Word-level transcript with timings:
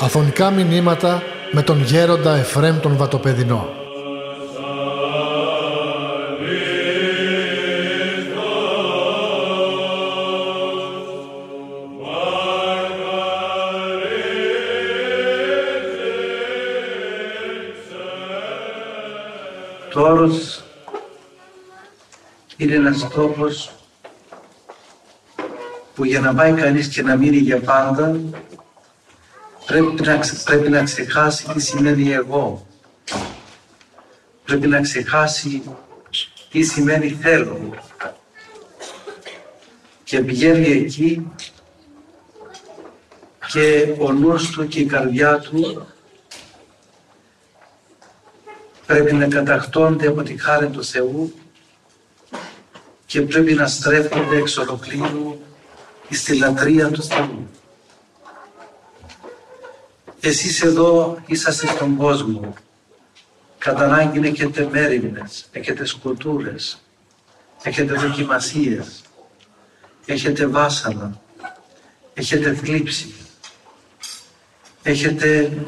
Αφωνικά 0.00 0.50
μηνύματα 0.50 1.22
με 1.52 1.62
τον 1.62 1.82
γέροντα 1.82 2.34
Εφρέμ 2.36 2.80
τον 2.80 2.96
Βατοπεδινό. 2.96 3.68
Το 19.92 20.00
όρος 20.00 20.62
είναι 22.56 22.74
ένας 22.74 23.08
τόπος 23.08 23.77
που 25.98 26.04
για 26.04 26.20
να 26.20 26.34
πάει 26.34 26.52
κανείς 26.52 26.88
και 26.88 27.02
να 27.02 27.16
μείνει 27.16 27.36
για 27.36 27.60
πάντα 27.60 28.20
πρέπει 29.66 30.02
να, 30.02 30.20
πρέπει 30.44 30.68
να 30.68 30.82
ξεχάσει 30.82 31.46
τι 31.52 31.60
σημαίνει 31.60 32.12
εγώ. 32.12 32.66
Πρέπει 34.44 34.66
να 34.66 34.80
ξεχάσει 34.80 35.62
τι 36.50 36.62
σημαίνει 36.62 37.08
θέλω. 37.08 37.74
Και 40.04 40.20
πηγαίνει 40.20 40.66
εκεί 40.66 41.32
και 43.52 43.94
ο 43.98 44.12
νους 44.12 44.50
του 44.50 44.68
και 44.68 44.80
η 44.80 44.84
καρδιά 44.84 45.38
του 45.38 45.86
πρέπει 48.86 49.14
να 49.14 49.26
κατακτώνται 49.26 50.06
από 50.06 50.22
τη 50.22 50.38
χάρη 50.38 50.68
του 50.68 50.84
Θεού 50.84 51.34
και 53.06 53.20
πρέπει 53.20 53.54
να 53.54 53.66
στρέφονται 53.66 54.36
εξ 54.36 54.56
ολοκλήρου 54.56 55.46
στη 56.14 56.36
λατρεία 56.36 56.90
του 56.90 57.02
Θεού. 57.02 57.48
Εσείς 60.20 60.62
εδώ 60.62 61.18
είσαστε 61.26 61.66
στον 61.66 61.96
κόσμο. 61.96 62.54
Κατά 63.58 63.84
ανάγκη 63.84 64.26
έχετε 64.26 64.68
μέρημνες, 64.70 65.48
έχετε 65.52 65.84
σκοτούρες, 65.84 66.82
έχετε 67.62 67.94
δοκιμασίες, 67.94 69.02
έχετε 70.06 70.46
βάσανα, 70.46 71.20
έχετε 72.14 72.54
θλίψη, 72.54 73.14
έχετε 74.82 75.58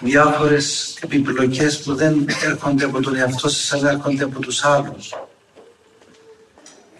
διάφορες 0.00 0.98
επιπλοκές 1.00 1.82
που 1.82 1.94
δεν 1.94 2.26
έρχονται 2.44 2.84
από 2.84 3.00
τον 3.00 3.16
εαυτό 3.16 3.48
σας 3.48 3.72
αλλά 3.72 3.90
έρχονται 3.90 4.24
από 4.24 4.40
τους 4.40 4.64
άλλους. 4.64 5.14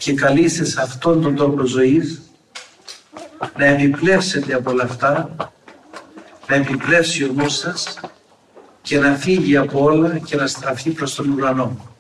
Και 0.01 0.15
καλείστε 0.15 0.65
σε 0.65 0.81
αυτόν 0.81 1.23
τον 1.23 1.37
τρόπο 1.37 1.65
ζωής 1.67 2.21
να 3.57 3.65
επιπλέψετε 3.65 4.55
από 4.55 4.71
όλα 4.71 4.85
αυτά 4.85 5.37
να 6.49 6.55
επιπλέψει 6.55 7.25
ο 7.25 7.33
νους 7.33 7.55
σας 7.57 8.01
και 8.83 8.99
να 8.99 9.15
φύγει 9.15 9.57
από 9.57 9.83
όλα 9.83 10.19
και 10.19 10.37
να 10.37 10.47
στραφεί 10.47 10.91
προς 10.91 11.15
τον 11.15 11.31
ουρανό. 11.31 11.95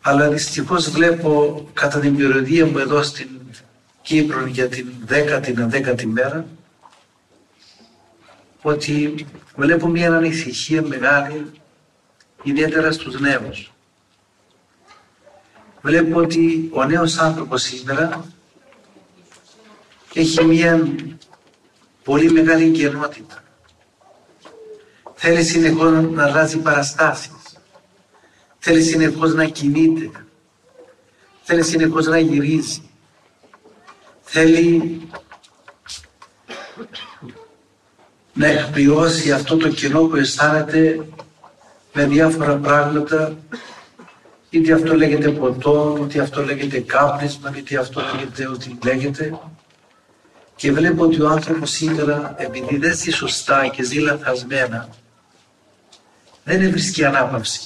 Αλλά 0.00 0.28
δυστυχώς 0.28 0.90
βλέπω 0.90 1.64
κατά 1.72 1.98
την 1.98 2.16
περιοδία 2.16 2.66
μου 2.66 2.78
εδώ 2.78 3.02
στην 3.02 3.28
Κύπρο 4.02 4.46
για 4.46 4.68
την 4.68 4.86
δέκατη 5.04 5.52
να 5.52 5.66
δέκατη 5.66 6.06
μέρα 6.06 6.46
ότι 8.62 9.26
βλέπω 9.56 9.86
μια 9.86 10.12
ανησυχία 10.12 10.82
μεγάλη 10.82 11.50
ιδιαίτερα 12.42 12.92
στους 12.92 13.20
νέους. 13.20 13.75
Βλέπω 15.86 16.20
ότι 16.20 16.70
ο 16.72 16.84
νέος 16.84 17.18
άνθρωπος 17.18 17.62
σήμερα 17.62 18.24
έχει 20.14 20.44
μια 20.44 20.88
πολύ 22.04 22.30
μεγάλη 22.30 22.64
εγκαιρότητα. 22.64 23.42
Θέλει 25.14 25.44
συνεχώς 25.44 26.10
να 26.10 26.24
αλλάζει 26.24 26.58
παραστάσεις. 26.58 27.58
Θέλει 28.58 28.82
συνεχώς 28.82 29.34
να 29.34 29.44
κινείται. 29.44 30.10
Θέλει 31.42 31.62
συνεχώς 31.62 32.06
να 32.06 32.18
γυρίζει. 32.18 32.82
Θέλει 34.22 35.00
να 38.32 38.46
εκπληρώσει 38.46 39.32
αυτό 39.32 39.56
το 39.56 39.68
κοινό 39.68 40.02
που 40.02 40.16
αισθάνεται 40.16 41.06
με 41.92 42.06
διάφορα 42.06 42.56
πράγματα 42.56 43.36
είτε 44.50 44.72
αυτό 44.72 44.94
λέγεται 44.94 45.28
ποτό, 45.30 45.98
είτε 46.02 46.20
αυτό 46.20 46.44
λέγεται 46.44 46.80
κάπνισμα, 46.80 47.52
είτε 47.56 47.78
αυτό 47.78 48.02
λέγεται 48.14 48.48
ότι 48.48 48.78
λέγεται 48.84 49.38
και 50.56 50.72
βλέπω 50.72 51.04
ότι 51.04 51.22
ο 51.22 51.28
άνθρωπος 51.28 51.70
σήμερα, 51.70 52.34
επειδή 52.38 52.76
δεν 52.76 52.96
ζει 52.96 53.10
σωστά 53.10 53.66
και 53.66 53.82
ζει 53.82 53.98
λαθασμένα, 53.98 54.88
δεν 56.44 56.70
βρίσκει 56.70 57.04
ανάπαυση. 57.04 57.60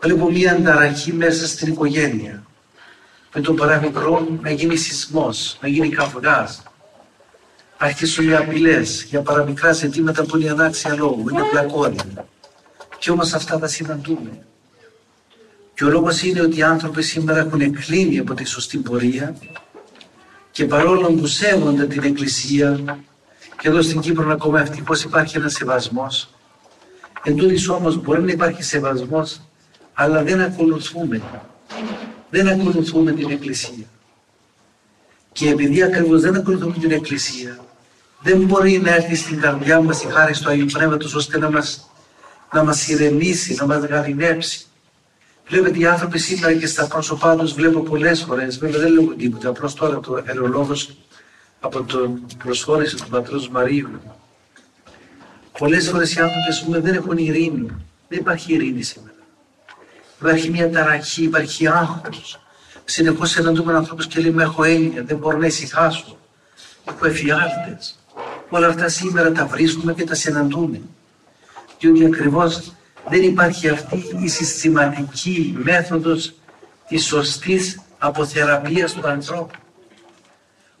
Βλέπω 0.00 0.30
μια 0.30 0.52
ανταραχή 0.52 1.12
μέσα 1.12 1.46
στην 1.46 1.72
οικογένεια. 1.72 2.42
Με 3.34 3.40
τον 3.40 3.56
παραμικρό 3.56 4.26
να 4.40 4.50
γίνει 4.50 4.76
σεισμός, 4.76 5.58
να 5.60 5.68
γίνει 5.68 5.88
καυγάς. 5.88 6.62
Αρχίσουν 7.76 8.28
οι 8.28 8.34
απειλές 8.34 9.02
για 9.02 9.22
παραμικρά 9.22 9.72
ζητήματα 9.72 10.24
που 10.24 10.36
είναι 10.36 10.50
ανάξια 10.50 10.94
λόγου, 10.94 11.28
είναι 11.28 11.42
πλακόρια. 11.50 12.26
Και 12.98 13.10
όμως 13.10 13.32
αυτά 13.32 13.58
τα 13.58 13.66
συναντούμε. 13.66 14.44
Και 15.74 15.84
ο 15.84 15.88
λόγος 15.88 16.22
είναι 16.22 16.40
ότι 16.40 16.58
οι 16.58 16.62
άνθρωποι 16.62 17.02
σήμερα 17.02 17.38
έχουν 17.38 17.60
εκκλίνει 17.60 18.18
από 18.18 18.34
τη 18.34 18.44
σωστή 18.44 18.78
πορεία 18.78 19.36
και 20.50 20.64
παρόλο 20.64 21.12
που 21.12 21.26
σέβονται 21.26 21.86
την 21.86 22.02
Εκκλησία 22.02 22.98
και 23.60 23.68
εδώ 23.68 23.82
στην 23.82 24.00
Κύπρο 24.00 24.32
ακόμα 24.32 24.60
ευτυχώς 24.60 25.02
υπάρχει 25.02 25.36
ένας 25.36 25.52
σεβασμός 25.52 26.28
εν 27.22 27.36
τούτης 27.36 27.68
όμως 27.68 28.02
μπορεί 28.02 28.22
να 28.22 28.32
υπάρχει 28.32 28.62
σεβασμός 28.62 29.40
αλλά 29.94 30.22
δεν 30.22 30.40
ακολουθούμε 30.40 31.22
δεν 32.30 32.48
ακολουθούμε 32.48 33.12
την 33.12 33.30
Εκκλησία. 33.30 33.84
Και 35.32 35.48
επειδή 35.48 35.82
ακριβώς 35.82 36.20
δεν 36.20 36.36
ακολουθούμε 36.36 36.74
την 36.80 36.90
Εκκλησία 36.90 37.64
δεν 38.20 38.38
μπορεί 38.40 38.78
να 38.78 38.94
έρθει 38.94 39.14
στην 39.14 39.40
καρδιά 39.40 39.80
μας 39.80 40.02
η 40.02 40.06
χάρη 40.06 40.34
του 40.38 40.48
Αγίου 40.48 40.66
Πνεύματος 40.72 41.14
ώστε 41.14 41.38
να 41.38 41.50
μας, 41.50 41.90
να 42.52 42.64
μας 42.64 42.88
ηρεμήσει, 42.88 43.54
να 43.54 43.66
μας 43.66 43.84
γαλινέψει 43.84 44.66
Βλέπετε 45.48 45.78
οι 45.78 45.86
άνθρωποι 45.86 46.18
σήμερα 46.18 46.54
και 46.54 46.66
στα 46.66 46.86
πρόσωπά 46.86 47.36
τους 47.36 47.52
βλέπω 47.52 47.80
πολλές 47.80 48.22
φορές, 48.22 48.58
βέβαια 48.58 48.80
δεν 48.80 48.92
λέω 48.92 49.14
τίποτα, 49.14 49.48
απλώς 49.48 49.74
τώρα 49.74 50.00
το 50.00 50.22
αερολόγο 50.26 50.74
από 51.60 51.82
την 51.82 52.36
προσχώρηση 52.38 52.96
του 52.96 53.08
πατρός 53.08 53.48
Μαρίου. 53.48 53.88
Πολλές 55.58 55.88
φορές 55.88 56.14
οι 56.14 56.20
άνθρωποι 56.20 56.80
δεν 56.80 56.94
έχουν 56.94 57.18
ειρήνη. 57.18 57.66
Δεν 58.08 58.18
υπάρχει 58.18 58.52
ειρήνη 58.52 58.82
σήμερα. 58.82 59.14
Υπάρχει 60.18 60.50
μια 60.50 60.70
ταραχή, 60.70 61.22
υπάρχει 61.22 61.68
άγχος. 61.68 62.40
Συνεχώς 62.84 63.36
εναντούμε 63.36 63.74
ανθρώπους 63.74 64.06
και 64.06 64.20
λέμε: 64.20 64.42
Έχω 64.42 64.64
έννοια, 64.64 65.02
δεν 65.02 65.16
μπορώ 65.16 65.38
να 65.38 65.46
ησυχάσω. 65.46 66.18
Έχω 66.84 67.06
εφιάλτες. 67.06 67.98
Όλα 68.48 68.66
αυτά 68.66 68.88
σήμερα 68.88 69.32
τα 69.32 69.46
βρίσκουμε 69.46 69.94
και 69.94 70.04
τα 70.04 70.14
συναντούμε. 70.14 70.80
Διότι 71.78 72.04
ακριβώς 72.04 72.72
δεν 73.08 73.22
υπάρχει 73.22 73.68
αυτή 73.68 74.04
η 74.22 74.28
συστηματική 74.28 75.54
μέθοδος 75.56 76.34
της 76.88 77.04
σωστής 77.04 77.80
αποθεραπείας 77.98 78.92
του 78.92 79.08
ανθρώπου. 79.08 79.58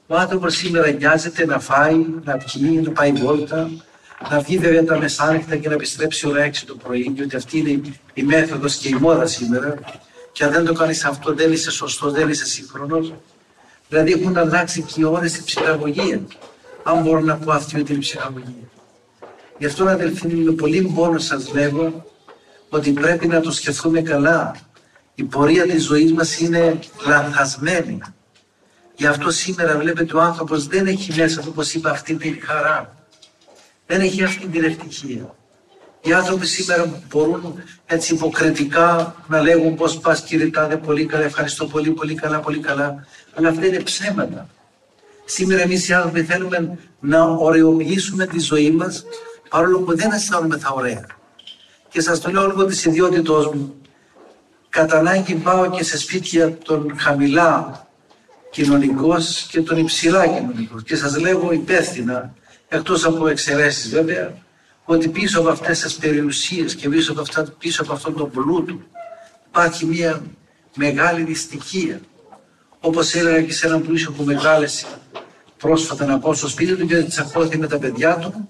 Ο 0.06 0.16
άνθρωπος 0.16 0.54
σήμερα 0.54 0.90
νοιάζεται 0.90 1.46
να 1.46 1.58
φάει, 1.58 2.06
να 2.24 2.36
πιει, 2.36 2.80
να 2.84 2.90
πάει 2.90 3.12
βόλτα, 3.12 3.70
να 4.30 4.40
βγει 4.40 4.58
βέβαια 4.58 4.84
τα 4.84 4.98
μεσάνυχτα 4.98 5.56
και 5.56 5.68
να 5.68 5.74
επιστρέψει 5.74 6.28
ώρα 6.28 6.44
6 6.44 6.64
το 6.66 6.74
πρωί, 6.74 7.12
διότι 7.14 7.36
αυτή 7.36 7.58
είναι 7.58 7.80
η 8.14 8.22
μέθοδος 8.22 8.76
και 8.76 8.88
η 8.88 8.94
μόδα 8.94 9.26
σήμερα. 9.26 9.74
Και 10.32 10.44
αν 10.44 10.52
δεν 10.52 10.64
το 10.64 10.72
κάνεις 10.72 11.04
αυτό, 11.04 11.34
δεν 11.34 11.52
είσαι 11.52 11.70
σωστός, 11.70 12.12
δεν 12.12 12.28
είσαι 12.28 12.46
σύγχρονος. 12.46 13.12
Δηλαδή 13.88 14.12
έχουν 14.12 14.36
αλλάξει 14.36 14.82
και 14.82 15.00
οι 15.00 15.04
ώρες 15.04 15.32
της 15.32 15.42
ψυχαγωγίας. 15.42 16.20
Αν 16.82 17.02
μπορώ 17.02 17.20
να 17.20 17.36
πω 17.36 17.52
αυτή 17.52 17.80
ότι 17.80 17.92
είναι 17.92 18.00
ψυχαγωγία. 18.00 18.68
Γι' 19.58 19.66
αυτό, 19.66 19.84
αδελφοί 19.84 20.26
μου, 20.26 20.44
με 20.44 20.52
πολύ 20.52 20.80
μόνο 20.80 21.18
σας 21.18 21.52
λέγω 21.52 22.04
ότι 22.74 22.92
πρέπει 22.92 23.26
να 23.26 23.40
το 23.40 23.50
σκεφτούμε 23.50 24.02
καλά. 24.02 24.54
Η 25.14 25.24
πορεία 25.24 25.62
της 25.62 25.84
ζωής 25.84 26.12
μας 26.12 26.38
είναι 26.40 26.78
λανθασμένη. 27.06 27.98
Γι' 28.96 29.06
αυτό 29.06 29.30
σήμερα 29.30 29.78
βλέπετε 29.78 30.16
ο 30.16 30.20
άνθρωπος 30.20 30.66
δεν 30.66 30.86
έχει 30.86 31.20
μέσα, 31.20 31.42
όπως 31.48 31.74
είπα, 31.74 31.90
αυτή 31.90 32.14
την 32.14 32.38
χαρά. 32.42 33.06
Δεν 33.86 34.00
έχει 34.00 34.24
αυτή 34.24 34.46
την 34.46 34.64
ευτυχία. 34.64 35.34
Οι 36.00 36.12
άνθρωποι 36.12 36.46
σήμερα 36.46 37.02
μπορούν 37.08 37.54
έτσι 37.86 38.14
υποκριτικά 38.14 39.14
να 39.28 39.40
λέγουν 39.40 39.74
πώς 39.74 39.98
πας 39.98 40.22
κύριε 40.22 40.50
Τάδε 40.50 40.76
πολύ 40.76 41.06
καλά, 41.06 41.24
ευχαριστώ 41.24 41.66
πολύ, 41.66 41.90
πολύ 41.90 42.14
καλά, 42.14 42.40
πολύ 42.40 42.58
καλά. 42.58 43.06
Αλλά 43.34 43.48
αυτά 43.48 43.66
είναι 43.66 43.80
ψέματα. 43.80 44.48
Σήμερα 45.24 45.62
εμείς 45.62 45.88
οι 45.88 45.92
άνθρωποι 45.92 46.22
θέλουμε 46.22 46.78
να 47.00 47.22
ωρεοποιήσουμε 47.22 48.26
τη 48.26 48.40
ζωή 48.40 48.70
μας 48.70 49.04
παρόλο 49.48 49.78
που 49.78 49.96
δεν 49.96 50.12
αισθάνομαι 50.12 50.58
τα 50.58 50.70
ωραία 50.70 51.06
και 51.94 52.00
σας 52.00 52.20
το 52.20 52.30
λέω 52.30 52.46
λόγω 52.46 52.64
της 52.64 52.84
ιδιότητός 52.84 53.46
μου. 53.46 53.74
Κατά 54.68 54.98
ανάγκη 54.98 55.34
πάω 55.34 55.70
και 55.70 55.84
σε 55.84 55.98
σπίτια 55.98 56.58
των 56.58 56.98
χαμηλά 56.98 57.86
κοινωνικός 58.50 59.46
και 59.50 59.60
των 59.60 59.78
υψηλά 59.78 60.26
κοινωνικός. 60.26 60.82
Και 60.82 60.96
σας 60.96 61.18
λέγω 61.20 61.52
υπεύθυνα, 61.52 62.34
εκτός 62.68 63.04
από 63.04 63.26
εξαιρέσεις 63.28 63.90
βέβαια, 63.90 64.34
ότι 64.84 65.08
πίσω 65.08 65.40
από 65.40 65.48
αυτές 65.48 65.80
τις 65.80 65.94
περιουσίες 65.94 66.74
και 66.74 66.88
πίσω 66.88 67.12
από, 67.12 67.20
αυτά, 67.20 67.46
πίσω 67.58 67.82
από 67.82 67.92
αυτόν 67.92 68.16
τον 68.16 68.30
πλούτο 68.30 68.78
υπάρχει 69.46 69.86
μια 69.86 70.22
μεγάλη 70.74 71.22
δυστυχία. 71.22 72.00
Όπως 72.80 73.14
έλεγα 73.14 73.42
και 73.42 73.52
σε 73.52 73.66
έναν 73.66 73.82
πλούσιο 73.82 74.12
που 74.12 74.24
μεγάλεσε 74.24 74.86
πρόσφατα 75.58 76.04
να 76.04 76.18
πάω 76.18 76.34
στο 76.34 76.48
σπίτι 76.48 76.74
του 76.76 76.86
και 76.86 77.02
τσακώθηκε 77.02 77.56
με 77.56 77.66
τα 77.66 77.78
παιδιά 77.78 78.16
του 78.16 78.48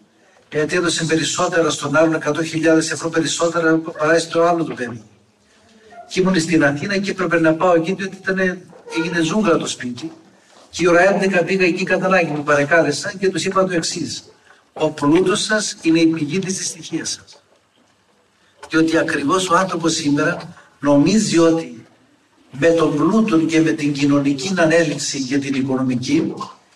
γιατί 0.55 0.77
έδωσε 0.77 1.05
περισσότερα 1.05 1.71
στον 1.71 1.97
άλλον 1.97 2.21
100.000 2.25 2.65
ευρώ 2.77 3.09
περισσότερα 3.09 3.77
παρά 3.99 4.19
στο 4.19 4.43
άλλο 4.43 4.65
του 4.65 4.75
παιδί. 4.75 5.03
Και 6.09 6.21
ήμουν 6.21 6.41
στην 6.41 6.65
Αθήνα 6.65 6.99
και 6.99 7.11
έπρεπε 7.11 7.41
να 7.41 7.55
πάω 7.55 7.75
εκεί 7.75 7.93
διότι 7.93 8.17
ήταν, 8.17 8.39
έγινε 8.97 9.21
ζούγκλα 9.23 9.57
το 9.57 9.67
σπίτι 9.67 10.13
και 10.71 10.83
η 10.83 10.87
ώρα 10.87 11.19
11 11.21 11.43
πήγα 11.47 11.65
εκεί 11.65 11.85
κατά 11.85 12.07
ανάγκη 12.07 12.31
μου 12.31 12.43
παρεκάλεσαν 12.43 13.19
και 13.19 13.29
τους 13.29 13.45
είπα 13.45 13.65
το 13.65 13.75
εξής. 13.75 14.25
Ο 14.73 14.91
πλούτος 14.91 15.43
σας 15.43 15.77
είναι 15.83 16.01
η 16.01 16.07
πηγή 16.07 16.39
της 16.39 16.57
δυστυχίας 16.57 17.11
σας. 17.11 17.43
Και 18.69 18.77
ότι 18.77 18.99
ακριβώς 18.99 19.49
ο 19.49 19.57
άνθρωπος 19.57 19.95
σήμερα 19.95 20.55
νομίζει 20.81 21.39
ότι 21.39 21.87
με 22.51 22.69
τον 22.69 22.97
πλούτο 22.97 23.39
και 23.39 23.61
με 23.61 23.71
την 23.71 23.93
κοινωνική 23.93 24.55
ανέλυξη 24.57 25.23
και 25.23 25.39
την 25.39 25.55
οικονομική 25.55 26.35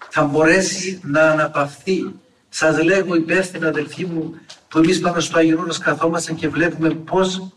θα 0.08 0.24
μπορέσει 0.24 1.00
να 1.04 1.22
αναπαυθεί. 1.22 2.12
Σας 2.48 2.82
λέγω 2.82 3.14
υπεύθυνα 3.14 3.68
αδελφοί 3.68 4.04
μου 4.04 4.34
που 4.68 4.78
εμείς 4.78 5.00
πάμε 5.00 5.20
στο 5.20 5.38
Άγιο 5.38 5.60
Όρος 5.60 5.78
καθόμαστε 5.78 6.32
και 6.32 6.48
βλέπουμε 6.48 6.90
πώς 6.90 7.52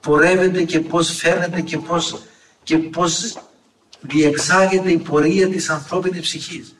πορεύεται 0.00 0.62
και 0.62 0.80
πώς 0.80 1.16
φαίνεται 1.16 1.60
και 1.60 1.78
πώς, 1.78 2.22
και 2.62 2.78
πώς 2.78 3.38
διεξάγεται 4.00 4.90
η 4.90 4.98
πορεία 4.98 5.48
της 5.48 5.70
ανθρώπινης 5.70 6.20
ψυχής. 6.20 6.76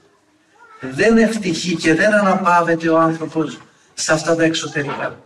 Δεν 0.81 1.19
ευτυχεί 1.19 1.77
και 1.77 1.95
δεν 1.95 2.15
αναπαύεται 2.15 2.89
ο 2.89 2.99
άνθρωπος 2.99 3.59
σε 3.95 4.13
αυτά 4.13 4.37
τα 4.37 4.45
εξωτερικά. 4.45 5.19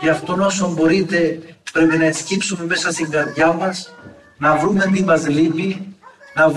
Γι' 0.00 0.08
αυτό 0.08 0.36
όσο 0.40 0.72
μπορείτε 0.72 1.40
πρέπει 1.72 1.98
να 1.98 2.04
εσκύψουμε 2.04 2.64
μέσα 2.64 2.92
στην 2.92 3.10
καρδιά 3.10 3.52
μας, 3.52 3.94
να 4.38 4.56
βρούμε 4.56 4.90
τι 4.92 5.04
μας 5.04 5.28
λείπει, 5.28 5.96
να, 6.34 6.52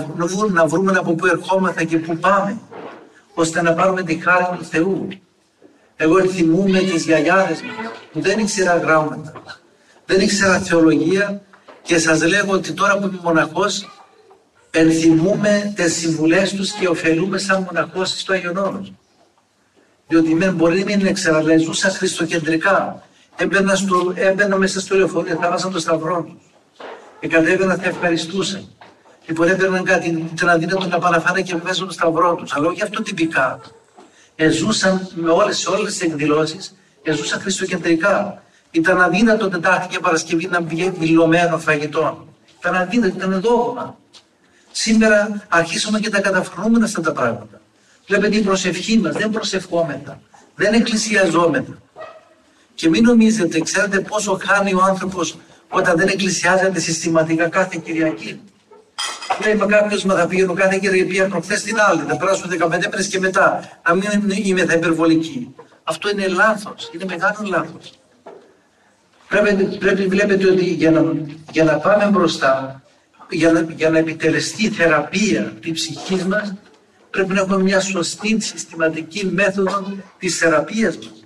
να 0.50 0.66
βρούμε 0.66 0.98
από 0.98 1.14
πού 1.14 1.26
ερχόμαστε 1.26 1.84
και 1.84 1.98
πού 1.98 2.16
πάμε, 2.16 2.58
ώστε 3.34 3.62
να 3.62 3.72
πάρουμε 3.72 4.02
τη 4.02 4.14
χάρη 4.14 4.56
του 4.58 4.64
Θεού. 4.64 5.08
Εγώ 5.96 6.20
θυμούμαι 6.20 6.78
τις 6.78 7.04
γιαγιάδες 7.04 7.62
μου 7.62 7.70
που 8.12 8.20
δεν 8.20 8.38
ήξερα 8.38 8.76
γράμματα, 8.76 9.32
δεν 10.06 10.20
ήξερα 10.20 10.58
θεολογία 10.58 11.42
και 11.82 11.98
σας 11.98 12.22
λέγω 12.22 12.52
ότι 12.52 12.72
τώρα 12.72 12.98
που 12.98 13.06
είμαι 13.06 13.20
μοναχός 13.22 13.88
ενθυμούμε 14.70 15.72
τις 15.76 15.94
συμβουλές 15.94 16.54
τους 16.54 16.72
και 16.72 16.88
ωφελούμε 16.88 17.38
σαν 17.38 17.62
μοναχός 17.62 18.20
στο 18.20 18.32
Άγιον 18.32 18.56
Όρος. 18.56 18.92
Διότι 20.08 20.34
με 20.34 20.50
μπορεί 20.50 20.78
να 20.78 20.84
μην 20.84 21.06
ήξερα, 21.06 21.36
αλλά 21.36 21.58
ζούσα 21.58 21.88
χριστοκεντρικά. 21.88 23.02
Έμπαινα, 23.36 23.74
στο, 23.74 24.12
έμπαινα 24.14 24.56
μέσα 24.56 24.80
στο 24.80 24.96
λεωφορείο, 24.96 25.36
θα 25.40 25.50
βάζαν 25.50 25.72
το 25.72 25.78
σταυρό 25.78 26.22
τους. 26.22 26.50
Και 27.20 27.28
κατέβαινα, 27.28 27.76
θα 27.76 27.88
ευχαριστούσαν. 27.88 28.68
Λοιπόν, 29.26 29.48
έπαιρναν 29.48 29.84
κάτι, 29.84 30.28
ήταν 30.32 30.48
αδύνατο 30.48 30.86
να 30.86 30.98
παραφάνε 30.98 31.42
και 31.42 31.56
βάζουν 31.56 31.86
το 31.86 31.92
σταυρό 31.92 32.34
τους. 32.34 32.54
Αλλά 32.54 32.68
όχι 32.68 32.82
αυτό 32.82 33.02
τυπικά. 33.02 33.60
Εζούσαν 34.36 35.08
με 35.14 35.30
όλες 35.30 35.66
όλες 35.66 35.92
τις 35.92 36.00
εκδηλώσεις, 36.00 36.74
εζούσαν 37.02 37.40
χριστοκεντρικά. 37.40 38.42
Ήταν 38.70 39.00
αδύνατο 39.00 39.48
Τετάρτη 39.48 39.88
και 39.88 39.98
Παρασκευή 39.98 40.46
να 40.46 40.60
βγει 40.60 40.90
δηλωμένο 40.98 41.58
φαγητό. 41.58 42.26
Ήταν 42.58 42.74
αδύνατο, 42.74 43.16
ήταν 43.16 43.40
δόγμα. 43.40 43.98
Σήμερα 44.70 45.46
αρχίσαμε 45.48 46.00
και 46.00 46.10
τα 46.10 46.20
καταφρονούμε 46.20 46.84
αυτά 46.84 47.00
τα 47.00 47.12
πράγματα. 47.12 47.60
Βλέπετε 48.06 48.36
η 48.36 48.40
προσευχή 48.42 48.98
μας, 48.98 49.14
δεν 49.14 49.30
προσευχόμετα, 49.30 50.20
δεν 50.54 50.74
εκκλησιαζόμετα. 50.74 51.78
Και 52.74 52.88
μην 52.88 53.02
νομίζετε, 53.02 53.60
ξέρετε 53.60 54.00
πόσο 54.00 54.38
χάνει 54.44 54.74
ο 54.74 54.82
άνθρωπος 54.82 55.36
όταν 55.68 55.96
δεν 55.96 56.08
εκκλησιάζεται 56.08 56.80
συστηματικά 56.80 57.48
κάθε 57.48 57.80
Κυριακή; 57.84 58.40
Λέει 59.44 59.54
με 59.54 59.66
κάποιος 59.66 60.04
μα 60.04 60.14
θα 60.14 60.26
πήγαινε 60.26 60.52
κάθε 60.52 60.78
Κυριακή 60.78 61.28
προχθέ 61.28 61.54
την 61.54 61.76
άλλη, 61.80 62.02
θα 62.08 62.16
περάσουν 62.16 62.50
15 62.50 62.68
μέρε 62.68 63.02
και 63.10 63.18
μετά. 63.18 63.70
Να 63.88 63.94
μην 63.94 64.30
είμαι 64.44 64.64
θα 64.64 64.72
υπερβολική. 64.72 65.54
Αυτό 65.84 66.10
είναι 66.10 66.26
λάθος, 66.28 66.90
είναι 66.94 67.04
μεγάλο 67.04 67.36
λάθος. 67.44 67.92
Πρέπει, 69.28 69.64
πρέπει 69.64 70.06
βλέπετε 70.06 70.50
ότι 70.50 70.64
για 70.64 70.90
να, 70.90 71.12
για 71.50 71.64
να 71.64 71.76
πάμε 71.76 72.04
μπροστά, 72.10 72.82
για 73.30 73.52
να, 73.52 73.60
για 73.60 73.90
να 73.90 73.98
επιτελεστεί 73.98 74.68
θεραπεία 74.70 75.52
της 75.60 75.72
ψυχής 75.72 76.24
μας, 76.24 76.54
πρέπει 77.10 77.34
να 77.34 77.40
έχουμε 77.40 77.62
μια 77.62 77.80
σωστή 77.80 78.40
συστηματική 78.40 79.26
μέθοδο 79.26 79.96
της 80.18 80.38
θεραπείας 80.38 80.96
μας. 80.96 81.24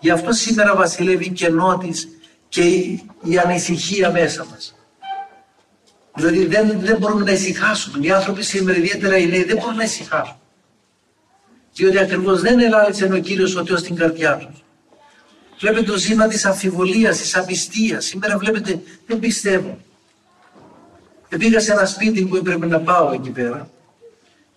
Γι' 0.00 0.10
αυτό 0.10 0.32
σήμερα 0.32 0.74
βασιλεύει 0.74 1.24
η 1.24 1.30
κενότης 1.30 2.08
και 2.48 2.62
η, 2.62 3.08
η 3.22 3.38
ανησυχία 3.38 4.10
μέσα 4.10 4.46
μας. 4.50 4.74
Δηλαδή 6.14 6.46
δεν, 6.46 6.80
δεν 6.80 6.96
μπορούμε 6.98 7.24
να 7.24 7.32
ησυχάσουμε. 7.32 8.06
Οι 8.06 8.10
άνθρωποι 8.10 8.42
σήμερα, 8.42 8.78
ιδιαίτερα 8.78 9.16
οι 9.16 9.26
νέοι, 9.26 9.44
δεν 9.44 9.56
μπορούν 9.56 9.76
να 9.76 9.84
ησυχάσουν. 9.84 10.36
Διότι 11.74 11.98
ακριβώς 11.98 12.40
δεν 12.40 12.60
ελάλησε 12.60 13.04
ο 13.04 13.18
κύριος 13.18 13.56
ο 13.56 13.64
Θεός 13.66 13.80
στην 13.80 13.94
καρδιά 13.96 14.36
τους. 14.36 14.64
Βλέπετε 15.58 15.84
το 15.84 15.96
ζήμα 15.96 16.26
της 16.26 16.44
αμφιβολίας, 16.44 17.18
της 17.18 17.36
απιστίας. 17.36 18.04
Σήμερα 18.04 18.38
βλέπετε, 18.38 18.82
δεν 19.06 19.18
πιστεύω. 19.18 19.78
Πήγα 21.38 21.60
σε 21.60 21.72
ένα 21.72 21.86
σπίτι 21.86 22.24
που 22.24 22.36
έπρεπε 22.36 22.66
να 22.66 22.80
πάω 22.80 23.12
εκεί 23.12 23.30
πέρα 23.30 23.70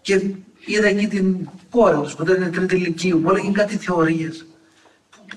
και 0.02 0.22
είδα 0.66 0.88
εκεί 0.88 1.08
την 1.08 1.50
κόρη 1.70 2.02
τους 2.02 2.16
που 2.16 2.24
ήταν 2.24 2.52
τρίτη 2.52 2.76
ηλικίου, 2.76 3.22
που 3.22 3.30
έλεγε 3.30 3.52
κάτι 3.52 3.78
θεωρίες. 3.78 4.46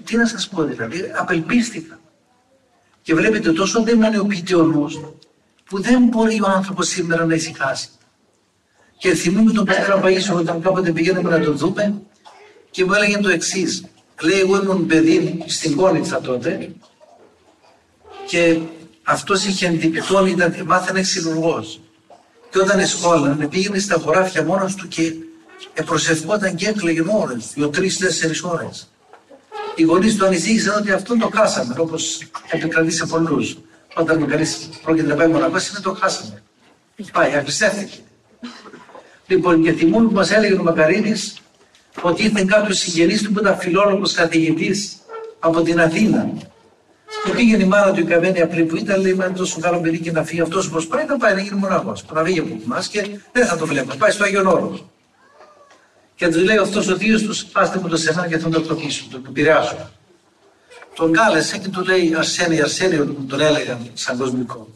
Τι 0.05 0.17
να 0.17 0.27
σας 0.27 0.49
πω 0.49 0.63
δηλαδή, 0.63 1.11
απελπίστηκα. 1.17 2.01
Και 3.03 3.15
βλέπετε 3.15 3.53
τόσο 3.53 3.83
δαιμονιοποιείται 3.83 4.55
ο 4.55 4.63
νους, 4.63 5.01
που 5.69 5.83
δεν 5.83 6.03
μπορεί 6.03 6.41
ο 6.41 6.47
άνθρωπος 6.47 6.89
σήμερα 6.89 7.25
να 7.25 7.35
ησυχάσει. 7.35 7.89
Και 8.99 9.15
θυμούμαι 9.15 9.53
τον 9.53 9.65
πατέρα 9.65 10.03
Παΐσιο 10.05 10.35
όταν 10.35 10.61
κάποτε 10.63 10.91
πηγαίνουμε 10.91 11.31
να 11.31 11.45
τον 11.45 11.57
δούμε 11.57 12.03
και 12.71 12.85
μου 12.85 12.93
έλεγε 12.93 13.19
το 13.19 13.29
εξής. 13.29 13.85
Λέει, 14.23 14.41
εγώ 14.41 14.63
ήμουν 14.63 14.87
παιδί 14.87 15.45
στην 15.47 15.77
Κόνιτσα 15.77 16.21
τότε 16.21 16.71
και 18.27 18.59
αυτός 19.03 19.45
είχε 19.45 19.67
εντυπητών, 19.67 20.27
ήταν, 20.27 20.55
μάθαινε 20.67 21.01
ξυλουργός. 21.01 21.81
Και 22.51 22.59
όταν 22.59 22.79
εσκόλανε, 22.79 23.47
πήγαινε 23.47 23.79
στα 23.79 23.95
χωράφια 23.95 24.45
μόνος 24.45 24.75
του 24.75 24.89
και 24.89 25.15
προσευχόταν 25.85 26.55
και 26.55 26.69
έκλαιγε 26.69 27.03
ώρε, 27.07 27.35
δύο, 27.55 27.69
τρεις, 27.69 27.99
τέσσερις 27.99 28.43
ώρες. 28.43 28.91
Οι 29.75 29.83
γονείς 29.83 30.17
του 30.17 30.27
ανησύχησαν 30.27 30.77
ότι 30.77 30.91
αυτό 30.91 31.19
το 31.19 31.31
χάσαμε, 31.35 31.75
όπως 31.79 32.23
επικρατεί 32.51 32.91
σε 32.91 33.07
πολλούς. 33.07 33.57
Όταν 33.99 34.27
κανείς 34.27 34.69
πρόκειται 34.83 35.09
να 35.09 35.15
πάει 35.15 35.29
μοναχός, 35.29 35.69
είναι 35.69 35.81
το 35.81 35.97
χάσαμε. 36.01 36.43
Πάει, 37.13 37.35
αγκριστεύτηκε. 37.35 37.99
Λοιπόν, 39.27 39.63
και 39.63 39.73
θυμούμαι 39.73 40.07
που 40.07 40.15
μας 40.15 40.31
έλεγε 40.31 40.55
ο 40.55 40.63
Μακαρίνη 40.63 41.13
ότι 42.03 42.25
ήρθε 42.25 42.45
κάποιος 42.45 42.79
συγγενής 42.79 43.23
του 43.23 43.33
που 43.33 43.39
ήταν 43.39 43.59
φιλόλογος 43.59 44.13
καθηγητής 44.13 44.97
από 45.39 45.63
την 45.63 45.81
Αθήνα. 45.81 46.29
Και 47.25 47.31
πήγαινε 47.31 47.63
η 47.63 47.67
μάνα 47.67 47.93
του 47.93 48.01
η 48.01 48.05
καμένη 48.05 48.41
απλή 48.41 48.65
που 48.65 48.77
ήταν, 48.77 49.01
λέει: 49.01 49.15
Μα 49.15 49.33
τόσο 49.33 49.61
καλό 49.61 49.81
παιδί 49.81 49.99
και 49.99 50.13
να 50.13 50.25
φύγει 50.25 50.41
αυτός 50.41 50.67
όπω 50.67 50.85
πρέπει 50.85 51.09
να 51.09 51.17
πάει 51.17 51.35
να 51.35 51.41
γίνει 51.41 51.59
μοναχός. 51.59 52.05
Να 52.13 52.23
βγει 52.23 52.39
από 52.39 52.61
εμάς 52.65 52.89
και 52.89 53.19
δεν 53.33 53.47
θα 53.47 53.57
το 53.57 53.67
βλέπω. 53.67 53.95
Πάει 53.95 54.11
στο 54.11 54.25
Άγιο 54.25 54.51
Όρος. 54.51 54.85
Και 56.15 56.29
τους 56.29 56.43
λέει 56.43 56.57
αυτός 56.57 56.89
ο 56.89 56.97
θείος 56.97 57.23
τους: 57.23 57.45
Πάστε 57.45 57.79
μου 57.79 57.89
το 57.89 57.97
σένα 57.97 58.29
και 58.29 58.39
θα 58.39 58.49
τον 58.49 58.67
τοκίσω, 58.67 59.05
τον 59.11 59.33
πειράσω. 59.33 59.91
Τον 60.97 61.13
κάλεσε 61.13 61.59
και 61.59 61.69
του 61.69 61.85
λέει: 61.85 62.15
Αρσένη, 62.15 62.61
Αρσένη, 62.61 63.27
τον 63.29 63.41
έλεγαν 63.41 63.91
σαν 63.95 64.19
κοσμικό. 64.19 64.69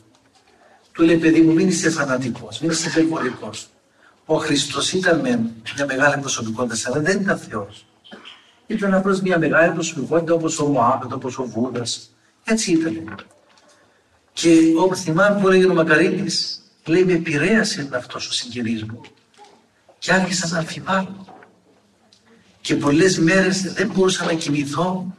Του 0.92 1.02
λέει: 1.02 1.16
Παιδί 1.16 1.40
μου, 1.40 1.52
μην 1.52 1.68
είσαι 1.68 1.90
φανατικός, 1.90 2.60
μην 2.60 2.70
είσαι 2.70 2.88
υπερβολικό. 2.88 3.50
Ο 4.24 4.36
Χριστός 4.36 4.92
ήταν 4.92 5.20
με 5.20 5.50
μια 5.76 5.86
μεγάλη 5.86 6.20
προσωπικότητα, 6.20 6.90
αλλά 6.90 7.00
δεν 7.02 7.20
ήταν 7.20 7.38
Θεός. 7.38 7.86
Ήταν 8.66 8.94
απλώς 8.94 9.20
μια 9.20 9.38
μεγάλη 9.38 9.72
προσωπικότητα 9.72 10.34
όπως 10.34 10.58
ο 10.58 10.66
Μωάμετ, 10.66 11.12
όπως 11.12 11.38
ο 11.38 11.44
Βούδας. 11.44 12.14
Έτσι 12.44 12.72
ήταν. 12.72 13.14
Και 14.32 14.58
όπω 14.78 14.94
θυμάμαι 14.94 15.40
που 15.40 15.48
έλεγε 15.48 15.66
ο 15.66 15.74
Μακαρίτης, 15.74 16.60
λέει: 16.84 17.04
Με 17.04 17.12
επηρέασε 17.12 17.88
αυτός 17.92 18.28
ο 18.28 18.32
συγγενή 18.32 18.82
μου. 18.90 19.00
Και 19.98 20.12
άρχισα 20.12 20.48
να 20.48 20.58
αμφιβάλλω. 20.58 21.26
Και 22.60 22.76
πολλές 22.76 23.18
μέρες 23.18 23.72
δεν 23.72 23.90
μπορούσα 23.94 24.24
να 24.24 24.34
κοιμηθώ 24.34 25.14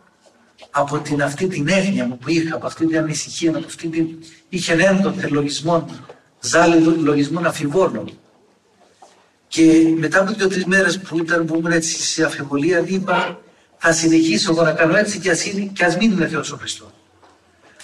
από 0.70 1.00
την, 1.00 1.24
αυτή 1.24 1.48
την 1.48 1.68
έγνοια 1.68 2.06
μου 2.06 2.18
που 2.18 2.30
είχα, 2.30 2.56
από 2.56 2.65
αυτή 2.65 2.86
την 2.88 2.98
ανησυχία, 2.98 3.50
από 3.50 3.65
αυτή 3.65 3.88
την... 3.88 4.08
είχε 4.50 4.74
ένδοθε 4.74 5.27
λογισμών, 5.27 5.86
ζάλι 6.39 6.82
λογισμών 6.82 7.46
αφιβόλων. 7.46 8.12
Και 9.48 9.94
μετά 9.98 10.22
από 10.22 10.34
δύο-τρεις 10.34 10.65
μέρες 10.65 11.00
που 11.00 11.18
ήταν 11.18 11.46
που 11.46 11.56
ήμουν 11.56 11.72
έτσι 11.72 12.01
σε 12.01 12.24
αφιβολία, 12.24 12.84
είπα, 12.86 13.39
θα 13.77 13.91
συνεχίσω 13.91 14.51
εγώ 14.51 14.63
να 14.63 14.72
κάνω 14.72 14.96
έτσι 14.96 15.20
και 15.74 15.86
ας 15.86 15.98
μην 15.98 16.12
είναι 16.12 16.27
Θεός 16.27 16.51
ο 16.51 16.58
Χριστός. 16.58 16.89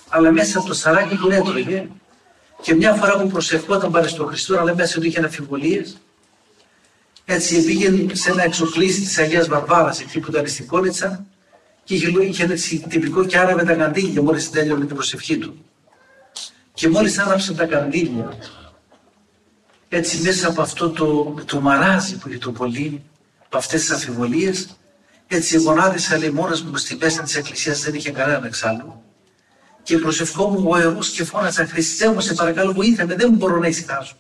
Αλλά 0.10 0.32
μέσα 0.32 0.58
από 0.58 0.68
το 0.68 0.74
σαράκι 0.74 1.16
που 1.16 1.30
έτρωγε, 1.30 1.88
Και 2.62 2.76
μια 2.76 2.94
φορά 2.94 3.18
που 3.18 3.28
προσευχόταν 3.28 3.92
πάλι 3.92 4.08
στον 4.08 4.28
Χριστό, 4.28 4.60
αλλά 4.60 4.76
μέσα 4.76 5.00
του 5.00 5.06
είχε 5.06 5.20
αμφιβολίε, 5.20 5.84
έτσι 7.26 7.66
πήγε 7.66 8.16
σε 8.16 8.32
ένα 8.32 8.44
εξοπλίσι 8.44 9.02
της 9.02 9.18
Αγίας 9.18 9.48
Βαρβάρας, 9.48 10.02
εκεί 10.02 10.20
που 10.20 10.32
ήταν 10.32 10.48
στην 10.48 10.68
Κόνιτσα, 10.68 11.26
και 11.88 11.96
είχε, 11.96 12.24
είχε 12.24 12.44
έτσι 12.44 12.86
τυπικό 12.90 13.26
και 13.26 13.38
άραβε 13.38 13.64
τα 13.64 13.74
καντήλια 13.74 14.22
μόλις 14.22 14.50
τέλειωνε 14.50 14.86
την 14.86 14.96
προσευχή 14.96 15.38
του. 15.38 15.66
Και 16.74 16.90
μόλις 16.90 17.18
άναψε 17.18 17.54
τα 17.54 17.66
καντήλια, 17.66 18.34
έτσι 19.90 20.22
μέσα 20.22 20.48
από 20.48 20.62
αυτό 20.62 20.90
το, 20.90 21.36
το 21.46 21.62
μαράζι 21.62 22.18
που 22.18 22.30
είχε 22.30 22.38
το 22.38 22.52
πολύ, 22.52 23.04
από 23.46 23.58
αυτές 23.58 23.82
τις 23.82 23.92
αμφιβολίε, 23.92 24.54
έτσι 25.28 25.58
γονάτισα 25.58 26.18
λέει 26.18 26.30
μόνος 26.30 26.62
μου 26.62 26.76
στη 26.76 26.98
μέση 27.02 27.22
της 27.22 27.36
εκκλησίας 27.36 27.82
δεν 27.82 27.94
είχε 27.94 28.12
κανέναν 28.12 28.44
εξάλλου. 28.44 29.02
Και 29.84 29.98
προσευχόμουν 29.98 30.68
ο 30.68 30.78
ιερός 30.78 31.10
και 31.10 31.24
φώναζα 31.24 31.66
Χριστέ 31.66 32.12
μου 32.12 32.20
σε 32.20 32.34
παρακαλώ 32.34 32.74
βοήθαμε, 32.74 33.16
δεν 33.16 33.32
μπορώ 33.32 33.58
να 33.58 33.68
ησυχάσω. 33.68 34.16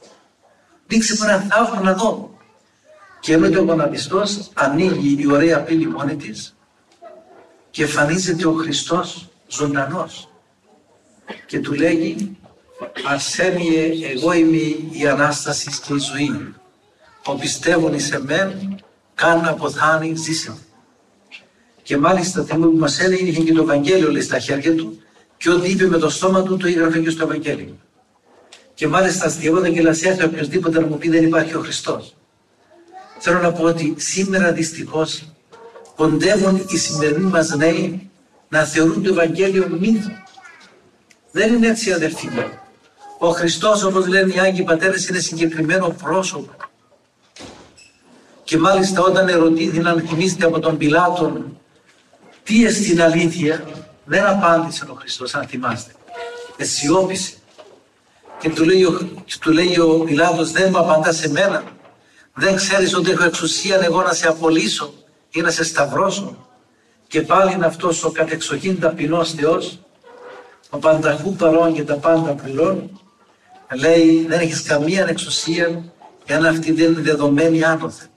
Δείξε 0.87 1.15
μου 1.19 1.29
ένα 1.29 1.39
θαύμα 1.39 1.81
να 1.81 1.93
δω. 1.93 2.37
Και 3.19 3.33
ενώ 3.33 3.59
ο 3.59 3.63
γονατιστός 3.63 4.51
ανοίγει 4.53 5.17
η 5.19 5.31
ωραία 5.31 5.63
πύλη 5.63 5.87
μόνη 5.87 6.15
της 6.15 6.56
και 7.77 7.83
εμφανίζεται 7.83 8.47
ο 8.47 8.51
Χριστός 8.51 9.29
ζωντανός. 9.47 10.29
Και 11.45 11.59
του 11.59 11.73
λέγει 11.73 12.37
Αρσένιε, 13.07 13.91
εγώ 14.13 14.33
είμαι 14.33 14.57
η 14.91 15.07
Ανάστασης 15.07 15.79
και 15.79 15.93
η 15.93 15.97
ζωή. 15.97 16.53
Ο 17.25 17.35
πιστεύουν 17.35 17.93
εις 17.93 18.11
εμέν, 18.11 18.75
καν 19.15 19.45
αποθάνει 19.45 20.15
ζήσε. 20.15 20.57
Και 21.83 21.97
μάλιστα 21.97 22.43
θυμούμε 22.43 22.67
που 22.67 22.77
μας 22.77 22.99
έλεγε 22.99 23.23
είχε 23.23 23.41
και 23.41 23.53
το 23.53 23.61
Ευαγγέλιο 23.61 24.11
λέει 24.11 24.21
στα 24.21 24.39
χέρια 24.39 24.75
του 24.75 25.01
και 25.37 25.49
ό,τι 25.49 25.69
είπε 25.69 25.87
με 25.87 25.97
το 25.97 26.09
στόμα 26.09 26.43
του 26.43 26.57
το 26.57 26.67
έγραφε 26.67 26.99
και 26.99 27.09
στο 27.09 27.23
Ευαγγέλιο. 27.23 27.77
Και 28.73 28.87
μάλιστα 28.87 29.29
στη 29.29 29.51
και 29.73 29.81
λασιά 29.81 30.17
οποιοδήποτε 30.25 30.79
να 30.79 30.87
μου 30.87 30.97
πει 30.97 31.09
δεν 31.09 31.23
υπάρχει 31.23 31.55
ο 31.55 31.59
Χριστός. 31.59 32.15
Θέλω 33.19 33.39
να 33.39 33.51
πω 33.51 33.63
ότι 33.63 33.93
σήμερα 33.97 34.51
δυστυχώς 34.51 35.36
κοντεύουν 35.97 36.65
οι 36.69 36.77
σημερινοί 36.77 37.29
μας 37.29 37.49
νέοι 37.49 38.09
να 38.49 38.63
θεωρούν 38.63 39.03
το 39.03 39.09
Ευαγγέλιο 39.09 39.67
μύθο. 39.79 40.11
Δεν 41.31 41.53
είναι 41.53 41.67
έτσι 41.67 41.91
αδελφοί 41.91 42.27
μου. 42.27 42.43
Ο 43.19 43.29
Χριστός 43.29 43.83
όπως 43.83 44.07
λένε 44.07 44.33
οι 44.33 44.39
Άγιοι 44.39 44.63
Πατέρες 44.63 45.07
είναι 45.07 45.19
συγκεκριμένο 45.19 45.95
πρόσωπο. 46.03 46.51
Και 48.43 48.57
μάλιστα 48.57 49.01
όταν 49.01 49.27
ερωτήθηκαν 49.27 50.03
θυμίστε 50.07 50.45
από 50.45 50.59
τον 50.59 50.77
Πιλάτον 50.77 51.57
τι 52.43 52.65
εστιν 52.65 53.01
αλήθεια, 53.01 53.63
δεν 54.05 54.25
απάντησε 54.25 54.85
ο 54.89 54.93
Χριστός, 54.93 55.35
αν 55.35 55.47
θυμάστε. 55.47 55.91
Εσιώπησε. 56.57 57.33
Και 58.39 58.49
του 58.49 58.65
λέει, 58.65 58.85
του 59.39 59.51
λέει 59.51 59.79
ο 59.79 59.99
Πιλάτος, 59.99 60.51
δεν 60.51 60.69
μου 60.71 60.79
απαντάς 60.79 61.17
σε 61.17 61.29
μένα. 61.29 61.63
Δεν 62.33 62.55
ξέρεις 62.55 62.95
ότι 62.95 63.11
έχω 63.11 63.23
εξουσία 63.23 63.79
εγώ 63.83 64.01
να 64.01 64.13
σε 64.13 64.27
απολύσω 64.27 64.93
ή 65.29 65.41
να 65.41 65.51
σε 65.51 65.63
σταυρώσω. 65.63 66.47
Και 67.07 67.21
πάλι 67.21 67.53
είναι 67.53 67.65
αυτός 67.65 68.03
ο 68.03 68.11
κατεξοχήν 68.11 68.79
ταπεινός 68.79 69.33
Θεός, 69.33 69.79
ο 70.69 70.77
πανταχού 70.77 71.35
παρών 71.35 71.73
και 71.73 71.83
τα 71.83 71.95
πάντα 71.95 72.33
πληρών, 72.33 72.99
λέει 73.79 74.25
δεν 74.27 74.39
έχεις 74.39 74.61
καμία 74.61 75.07
εξουσία 75.09 75.83
εάν 76.25 76.45
αυτή 76.45 76.71
δεν 76.71 76.91
είναι 76.91 77.01
δεδομένη 77.01 77.63
άνωθεν. 77.63 78.07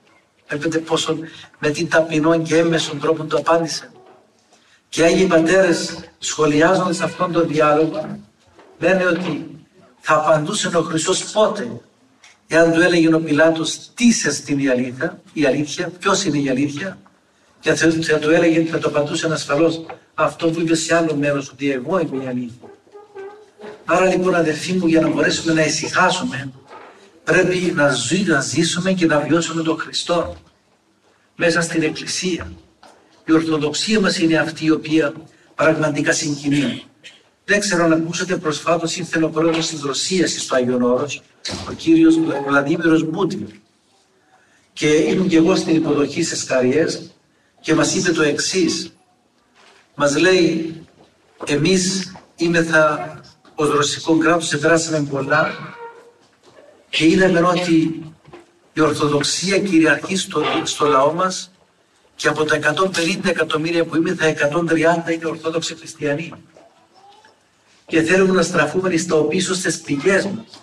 Βλέπετε 0.48 0.78
πόσο 0.78 1.18
με 1.58 1.70
την 1.70 1.88
ταπεινό 1.88 2.42
και 2.42 2.56
έμεσον 2.56 3.00
τρόπο 3.00 3.24
του 3.24 3.36
απάντησε. 3.36 3.90
Και 4.88 5.04
Άγιοι 5.04 5.26
Πατέρες 5.26 5.98
σχολιάζοντας 6.18 7.00
αυτόν 7.00 7.32
τον 7.32 7.48
διάλογο 7.48 8.18
λένε 8.78 9.06
ότι 9.06 9.50
θα 10.00 10.14
απαντούσε 10.14 10.76
ο 10.76 10.82
Χριστός 10.82 11.24
πότε; 11.32 11.80
Εάν 12.52 12.72
του 12.72 12.80
έλεγε 12.80 13.14
ο 13.14 13.20
Πιλάτος 13.20 13.90
τι 13.94 14.12
σε 14.12 14.32
στην 14.32 14.58
η 14.58 14.68
αλήθεια, 14.68 15.22
η 15.32 15.46
αλήθεια, 15.46 15.92
ποιος 15.98 16.24
είναι 16.24 16.38
η 16.38 16.48
αλήθεια; 16.48 16.98
Και 17.60 17.74
θα 17.74 18.18
του 18.18 18.30
έλεγε, 18.30 18.64
θα 18.64 18.78
το 18.78 18.88
απαντούσε 18.88 19.28
ασφαλώς 19.32 19.86
αυτό 20.14 20.50
που 20.50 20.60
είπες 20.60 20.80
σε 20.80 20.96
άλλο 20.96 21.14
μέρος 21.14 21.50
ότι 21.50 21.70
εγώ 21.70 21.98
είμαι 21.98 22.24
η 22.24 22.26
αλήθεια. 22.28 22.68
Άρα 23.84 24.06
λοιπόν 24.06 24.34
αδερφοί 24.34 24.72
μου 24.72 24.86
για 24.86 25.00
να 25.00 25.08
μπορέσουμε 25.08 25.52
να 25.52 25.64
ησυχάσουμε 25.64 26.52
πρέπει 27.24 27.72
να, 27.74 27.88
ζει, 27.88 28.22
να 28.22 28.40
ζήσουμε 28.40 28.92
και 28.92 29.06
να 29.06 29.20
βιώσουμε 29.20 29.62
τον 29.62 29.78
Χριστό 29.78 30.36
μέσα 31.36 31.60
στην 31.60 31.82
Εκκλησία. 31.82 32.52
Η 33.24 33.32
Ορθοδοξία 33.32 34.00
μας 34.00 34.18
είναι 34.18 34.38
αυτή 34.38 34.64
η 34.64 34.70
οποία 34.70 35.12
πραγματικά 35.54 36.12
συγκινεί. 36.12 36.82
Δεν 37.44 37.60
ξέρω 37.60 37.84
αν 37.84 37.92
ακούσατε 37.92 38.36
προσφάτως 38.36 38.96
ήρθε 38.96 39.24
ο 39.24 39.28
πρόεδρος 39.28 39.68
της 39.68 39.80
Ρωσίας 39.80 40.30
στο 40.30 40.56
Άγιον 40.56 40.82
Όρος, 40.82 41.22
ο 41.68 41.72
κύριος 41.72 42.18
Βλαδίμηρος 42.46 43.04
Μπούτιν. 43.04 43.48
Και 44.72 44.86
ήμουν 44.86 45.28
και 45.28 45.36
εγώ 45.36 45.56
στην 45.56 45.76
υποδοχή 45.76 46.22
στις 46.22 46.44
Καριές 46.44 47.10
και 47.60 47.74
μας 47.74 47.94
είπε 47.94 48.10
το 48.10 48.22
εξής. 48.22 48.92
Μας 49.94 50.16
λέει, 50.16 50.74
εμείς 51.46 52.12
είμεθα 52.36 53.14
ως 53.54 53.68
ρωσικό 53.68 54.18
κράτος, 54.18 54.52
επεράσαμε 54.52 55.06
πολλά 55.10 55.54
και 56.90 57.06
είδαμε 57.06 57.40
ότι 57.40 58.02
η 58.72 58.80
Ορθοδοξία 58.80 59.58
κυριαρχεί 59.58 60.16
στο, 60.16 60.42
στο 60.62 60.86
λαό 60.86 61.12
μας 61.12 61.50
και 62.16 62.28
από 62.28 62.44
τα 62.44 62.58
150 62.76 63.24
εκατομμύρια 63.24 63.84
που 63.84 63.96
είμαι, 63.96 64.14
τα 64.14 64.32
130 65.06 65.12
είναι 65.12 65.26
Ορθόδοξοι 65.26 65.74
Χριστιανοί. 65.74 66.32
Και 67.86 68.02
θέλουμε 68.02 68.32
να 68.32 68.42
στραφούμε 68.42 68.96
στο 68.96 69.16
πίσω 69.16 69.54
στις 69.54 69.80
πηγές 69.80 70.24
μας. 70.24 70.62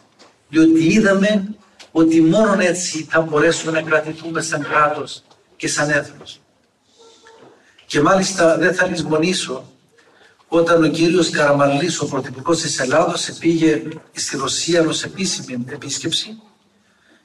Διότι 0.50 0.94
είδαμε 0.94 1.56
ότι 1.92 2.22
μόνο 2.22 2.60
έτσι 2.60 3.08
θα 3.10 3.22
μπορέσουμε 3.22 3.72
να 3.72 3.82
κρατηθούμε 3.82 4.42
σαν 4.42 4.63
κράτος 4.63 5.24
και 5.56 5.68
σαν 5.68 5.89
έθνος. 5.89 6.42
Και 7.86 8.01
μάλιστα 8.01 8.58
δεν 8.58 8.74
θα 8.74 8.88
λησμονήσω 8.88 9.72
όταν 10.48 10.84
ο 10.84 10.88
κύριος 10.88 11.30
Καραμαλής, 11.30 12.00
ο 12.00 12.08
πρωθυπουργός 12.08 12.62
της 12.62 12.80
Ελλάδος, 12.80 13.32
πήγε 13.39 13.84
στη 14.13 14.38
Ρωσία 14.38 14.88
ως 14.88 15.04
επίσημη 15.04 15.66
επίσκεψη 15.70 16.42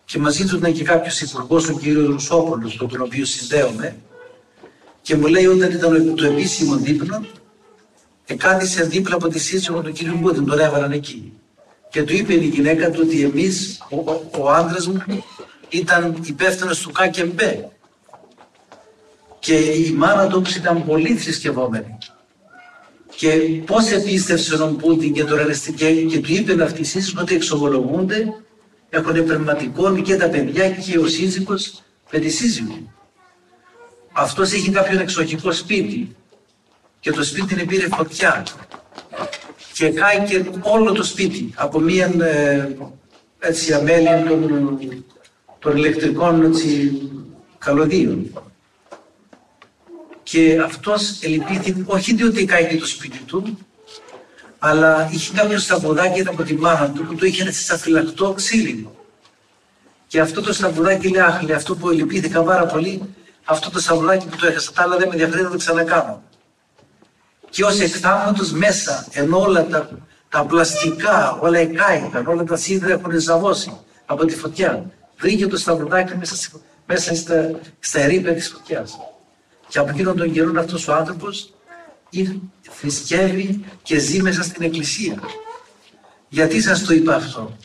και 0.04 0.18
μαζί 0.18 0.44
του 0.46 0.56
ήταν 0.56 0.72
και 0.72 0.84
κάποιος 0.84 1.20
υπουργός, 1.20 1.68
ο 1.68 1.78
κύριος 1.78 2.06
Ρουσόπολος, 2.06 2.76
τον 2.76 3.00
οποίο 3.00 3.24
συνδέομαι, 3.24 3.96
και 5.02 5.16
μου 5.16 5.26
λέει 5.26 5.46
όταν 5.46 5.70
ήταν 5.70 6.14
το 6.14 6.24
επίσημο 6.24 6.76
δείπνο, 6.76 7.24
εκάθισε 8.26 8.84
δίπλα 8.84 9.14
από 9.14 9.28
τη 9.28 9.38
σύζυγο 9.38 9.80
του 9.80 9.92
κύριου 9.92 10.18
Μπούτιν, 10.18 10.46
τον 10.46 10.58
έβαλαν 10.58 10.92
εκεί. 10.92 11.32
Και 11.92 12.02
του 12.02 12.16
είπε 12.16 12.32
η 12.34 12.46
γυναίκα 12.46 12.90
του 12.90 13.00
ότι 13.04 13.22
εμείς, 13.22 13.82
ο, 13.90 13.96
ο, 13.96 14.28
ο 14.38 14.50
άντρας 14.50 14.86
μου, 14.86 15.04
ήταν 15.68 16.22
υπεύθυνος 16.24 16.80
του 16.80 16.92
ΚΑΚΕΜΠΕ. 16.92 17.70
Και 19.38 19.54
η 19.54 19.92
μάνα 19.92 20.26
του 20.26 20.42
ήταν 20.56 20.84
πολύ 20.84 21.16
θρησκευόμενη. 21.16 21.98
Και 23.16 23.28
πώς 23.66 23.90
επίστευσε 23.90 24.62
ο 24.62 24.68
Πούτιν 24.68 25.12
και, 25.12 25.24
το, 25.24 25.36
και, 25.76 25.92
και 25.92 26.20
του 26.20 26.32
είπε 26.32 26.62
αυτή 26.62 26.80
η 26.80 26.84
σύζυγο 26.84 27.20
ότι 27.20 27.34
εξομολογούνται, 27.34 28.24
έχουν 28.90 29.24
πνευματικό 29.24 30.00
και 30.00 30.16
τα 30.16 30.28
παιδιά 30.28 30.70
και 30.70 30.98
ο 30.98 31.06
σύζυγος 31.06 31.82
με 32.12 32.18
τη 32.18 32.28
σύζυγο 32.28 32.92
αυτός 34.12 34.52
έχει 34.52 34.70
κάποιον 34.70 35.00
εξοχικό 35.00 35.52
σπίτι 35.52 36.16
και 37.00 37.10
το 37.10 37.24
σπίτι 37.24 37.54
την 37.54 37.66
πήρε 37.66 37.88
φωτιά 37.88 38.46
και 39.82 39.90
κάει 39.90 40.24
και 40.28 40.44
όλο 40.60 40.92
το 40.92 41.02
σπίτι 41.02 41.52
από 41.54 41.78
μία 41.78 42.12
ε, 42.20 42.76
έτσι 43.38 43.72
αμέλεια 43.72 44.24
των, 44.28 44.78
των 45.58 45.76
ηλεκτρικών 45.76 46.44
έτσι, 46.44 47.00
καλωδίων. 47.58 48.44
Και 50.22 50.60
αυτός 50.64 51.22
ελπίθηκε, 51.22 51.84
όχι 51.86 52.14
διότι 52.14 52.44
κάει 52.44 52.76
το 52.78 52.86
σπίτι 52.86 53.18
του, 53.18 53.58
αλλά 54.58 55.08
είχε 55.12 55.32
κάποιο 55.34 55.58
σταυροδάκι 55.58 56.20
από 56.20 56.42
τη 56.42 56.54
μάνα 56.54 56.90
του 56.90 57.06
που 57.06 57.14
το 57.14 57.26
είχε 57.26 57.42
έτσι 57.42 57.62
σαν 57.62 57.78
φυλακτό 57.78 58.32
ξύλινο. 58.32 58.94
Και 60.06 60.20
αυτό 60.20 60.40
το 60.40 60.52
σταυροδάκι 60.52 61.08
λέει, 61.08 61.22
αχ, 61.22 61.50
αυτό 61.54 61.76
που 61.76 61.90
ελπίθηκα 61.90 62.42
πάρα 62.42 62.66
πολύ, 62.66 63.02
αυτό 63.44 63.70
το 63.70 63.80
σαυράκι 63.80 64.26
που 64.26 64.36
το 64.36 64.46
έχασα, 64.46 64.72
τα 64.72 64.82
άλλα 64.82 64.96
δεν 64.96 65.08
με 65.08 65.14
ενδιαφέρει 65.14 65.42
να 65.42 65.50
το 65.50 65.56
ξανακάνω. 65.56 66.22
Και 67.52 67.64
ως 67.64 67.80
εκθάματος 67.80 68.52
μέσα, 68.52 69.06
ενώ 69.10 69.40
όλα 69.40 69.66
τα, 69.66 69.88
τα 70.28 70.44
πλαστικά, 70.44 71.38
όλα 71.40 71.58
εκάηκαν, 71.58 72.26
όλα 72.26 72.44
τα 72.44 72.56
σίδερα 72.56 72.92
έχουν 72.92 73.18
ζαβώσει 73.18 73.76
από 74.06 74.24
τη 74.24 74.36
φωτιά, 74.36 74.90
βρήκε 75.18 75.46
το 75.46 75.56
σταυρουδάκι 75.56 76.16
μέσα, 76.16 76.36
μέσα 76.86 77.14
στα, 77.14 77.50
στα 77.78 78.00
ερήπια 78.00 78.34
της 78.34 78.48
φωτιάς. 78.48 78.98
Και 79.68 79.78
από 79.78 79.90
εκείνον 79.90 80.16
τον 80.16 80.32
καιρό 80.32 80.60
αυτός 80.60 80.88
ο 80.88 80.94
άνθρωπος 80.94 81.54
θρησκεύει 82.70 83.64
και 83.82 83.98
ζει 83.98 84.22
μέσα 84.22 84.42
στην 84.42 84.62
εκκλησία. 84.62 85.22
Γιατί 86.28 86.60
σας 86.60 86.84
το 86.84 86.94
είπα 86.94 87.14
αυτό; 87.14 87.56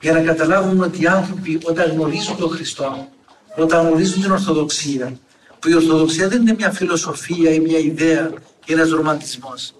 Για 0.00 0.12
να 0.12 0.20
καταλάβουμε 0.20 0.84
ότι 0.84 1.02
οι 1.02 1.06
άνθρωποι 1.06 1.58
όταν 1.64 1.90
γνωρίζουν 1.90 2.36
τον 2.36 2.50
Χριστό 2.50 3.08
όταν 3.56 3.86
γνωρίζουν 3.86 4.22
την 4.22 4.30
Ορθοδοξία, 4.30 5.18
που 5.58 5.68
η 5.68 5.74
Ορθοδοξία 5.74 6.28
δεν 6.28 6.40
είναι 6.40 6.54
μια 6.54 6.70
φιλοσοφία 6.70 7.50
ή 7.50 7.60
μια 7.60 7.78
ιδέα 7.78 8.30
ή 8.30 8.51
ένας 8.66 8.90
ρομαντισμός. 8.90 9.74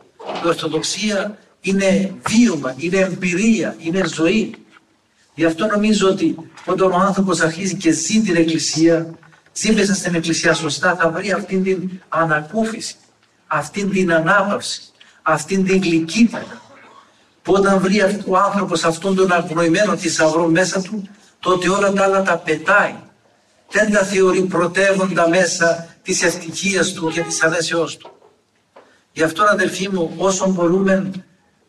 Η 0.45 0.49
Ορθοδοξία 0.49 1.39
είναι 1.61 2.15
βίωμα, 2.29 2.75
είναι 2.77 2.99
εμπειρία, 2.99 3.77
είναι 3.79 4.07
ζωή. 4.07 4.55
Γι' 5.35 5.45
αυτό 5.45 5.67
νομίζω 5.67 6.09
ότι 6.09 6.37
όταν 6.65 6.93
ο 6.93 6.97
άνθρωπος 6.97 7.41
αρχίζει 7.41 7.77
και 7.77 7.91
ζει 7.91 8.21
την 8.21 8.37
Εκκλησία, 8.37 9.15
ζει 9.53 9.73
μέσα 9.73 9.95
στην 9.95 10.15
Εκκλησία 10.15 10.55
σωστά, 10.55 10.97
θα 10.97 11.11
βρει 11.11 11.33
αυτήν 11.33 11.63
την 11.63 11.91
ανακούφιση, 12.09 12.95
αυτήν 13.47 13.91
την 13.91 14.13
ανάπαυση, 14.13 14.83
αυτήν 15.23 15.65
την 15.65 15.83
γλυκύτητα. 15.83 16.61
Που 17.43 17.53
όταν 17.53 17.81
βρει 17.81 18.23
ο 18.27 18.37
άνθρωπος 18.37 18.85
αυτόν 18.85 19.15
τον 19.15 19.33
αγνοημένο 19.33 19.97
θησαυρό 19.97 20.47
μέσα 20.47 20.83
του, 20.83 21.09
τότε 21.41 21.69
όλα 21.69 21.93
τα 21.93 22.03
άλλα 22.05 22.23
τα 22.23 22.37
πετάει. 22.39 22.95
Δεν 23.71 23.93
τα 23.93 24.05
θεωρεί 24.05 24.43
πρωτεύοντα 24.43 25.29
μέσα 25.29 25.97
της 26.03 26.23
ευτυχίας 26.23 26.93
του 26.93 27.11
και 27.11 27.21
της 27.21 27.43
αρέσεώς 27.43 27.97
του. 27.97 28.12
Γι' 29.13 29.23
αυτό 29.23 29.43
αδελφοί 29.43 29.89
μου 29.89 30.15
όσο 30.17 30.51
μπορούμε 30.51 31.11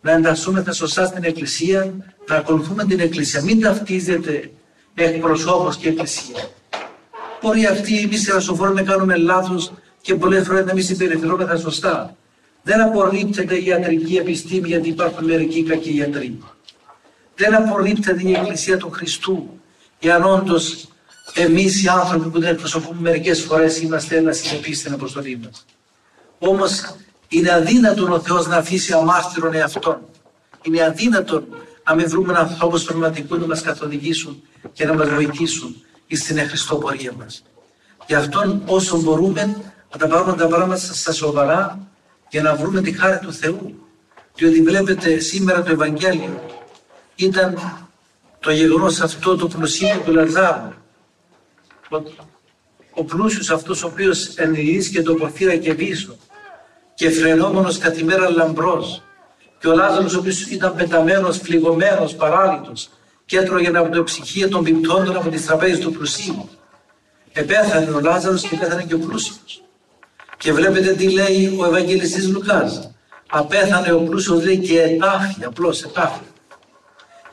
να 0.02 0.12
εντασσούμε 0.12 0.66
σωστά 0.72 1.06
στην 1.06 1.24
Εκκλησία, 1.24 1.94
να 2.28 2.36
ακολουθούμε 2.36 2.86
την 2.86 3.00
Εκκλησία. 3.00 3.42
Μην 3.42 3.62
ταυτίζετε 3.62 4.52
εκπροσώπος 4.94 5.78
και 5.78 5.90
Εκκλησία. 5.90 6.50
Μπορεί 7.42 7.66
αυτοί 7.66 7.98
εμεί 8.00 8.16
οι 8.16 8.32
ρασοφόροι 8.32 8.74
να 8.74 8.84
κάνουμε 8.84 9.16
λάθος 9.16 9.74
και 10.02 10.16
πολλές 10.16 10.46
φορές 10.48 10.66
να 10.66 10.74
μην 10.74 10.84
συμπεριφερόμεθα 10.84 11.58
σωστά. 11.58 12.16
Δεν 12.64 12.82
απορρίπτεται 12.82 13.56
η 13.56 13.66
ιατρική 13.66 14.16
επιστήμη 14.16 14.68
γιατί 14.68 14.90
υπάρχουν 14.90 15.26
μερικοί 15.26 15.64
κακοί 15.64 15.90
γιατροί. 15.90 16.38
Δεν 17.36 17.56
απορρίπτεται 17.56 18.22
η 18.30 18.32
Εκκλησία 18.32 18.78
του 18.78 18.90
Χριστού, 18.90 19.60
εάν 20.00 20.24
όντως 20.24 20.88
εμείς 21.34 21.84
οι 21.84 21.88
άνθρωποι 21.88 22.30
που 22.30 22.40
δεν 22.40 22.50
εκπροσωπούμε 22.50 23.02
μερικές 23.02 23.42
φορές 23.42 23.82
είμαστε 23.82 24.18
ένας 24.18 24.38
συνεπείς 24.38 24.80
στην 24.80 24.94
αποστολή 24.94 25.40
μας. 25.44 25.66
Όμως 26.40 26.96
είναι 27.34 27.52
αδύνατον 27.52 28.12
ο 28.12 28.20
Θεός 28.20 28.48
να 28.48 28.56
αφήσει 28.58 28.94
αμάρτυρον 28.94 29.54
εαυτόν. 29.54 29.98
Είναι 30.62 30.84
αδύνατον 30.84 31.46
να 31.86 31.96
μην 31.96 32.10
βρούμε 32.10 32.34
ανθρώπου 32.38 32.80
πνευματικού 32.80 33.38
να 33.38 33.48
μας 33.48 33.62
καθοδηγήσουν 33.62 34.44
και 34.74 34.86
να 34.86 34.94
μας 34.94 35.10
βοηθήσουν 35.10 35.76
στην 36.12 36.38
Χριστό 36.38 36.76
πορεία 36.76 37.14
μας. 37.18 37.44
Γι' 38.08 38.16
αυτό 38.16 38.62
όσο 38.66 39.02
μπορούμε 39.02 39.56
να 39.92 39.98
τα 39.98 40.08
πάρουμε 40.08 40.34
τα 40.36 40.48
πράγματα 40.48 40.78
στα 40.78 41.12
σοβαρά 41.12 41.88
για 42.30 42.42
να 42.42 42.56
βρούμε 42.56 42.82
τη 42.82 42.92
χάρη 42.92 43.20
του 43.20 43.34
Θεού. 43.34 43.76
Διότι 44.36 44.62
βλέπετε 44.62 45.20
σήμερα 45.20 45.64
το 45.64 45.72
Ευαγγέλιο 45.72 46.42
ήταν 47.16 47.58
το 48.40 48.52
γεγονός 48.52 49.02
αυτό 49.02 49.36
το 49.36 49.48
πλουσίο 49.48 50.02
του 50.06 50.12
Λαζάρου. 50.12 50.74
Ο 52.94 53.04
πλούσιος 53.04 53.50
αυτός 53.50 53.84
ο 53.84 53.88
οποίος 53.88 54.28
ενεργήθηκε 54.36 55.02
το 55.02 55.14
πορφύρα 55.14 55.56
και 55.56 55.74
πίσω 55.74 56.18
και 56.96 57.10
φρενόμενος 57.10 57.78
καθημέρα 57.78 58.30
λαμπρός 58.30 59.04
και 59.60 59.68
ο 59.68 59.76
Λάζαρος 59.76 60.16
ο 60.16 60.20
οποίος 60.20 60.42
ήταν 60.42 60.76
πεταμένος, 60.76 61.38
φλιγωμένος, 61.38 62.16
παράλυτος 62.16 62.90
και 63.26 63.38
έτρωγε 63.38 63.78
από 63.78 63.96
το 63.96 64.04
ψυχείο 64.04 64.50
των 64.50 64.64
πιπτόντων 64.64 65.16
από 65.16 65.30
τις 65.30 65.46
τραπέζες 65.46 65.80
του 65.80 65.92
πλουσίου. 65.92 66.50
Επέθανε 67.34 67.90
ο 67.90 68.00
Λάζαρος 68.00 68.42
και 68.42 68.56
πέθανε 68.56 68.84
και 68.84 68.94
ο 68.94 69.00
πλούσιος. 69.00 69.64
Και 70.38 70.54
βλέπετε 70.54 70.94
τι 70.94 71.10
λέει 71.10 71.56
ο 71.60 71.66
Ευαγγελιστής 71.66 72.30
Λουκάς. 72.30 72.92
Απέθανε 73.30 73.92
ο 73.92 74.00
πλούσιος 74.00 74.46
λέει 74.46 74.58
και 74.58 74.82
ετάφη, 74.82 75.44
απλώς 75.46 75.84
ετάφη. 75.84 76.24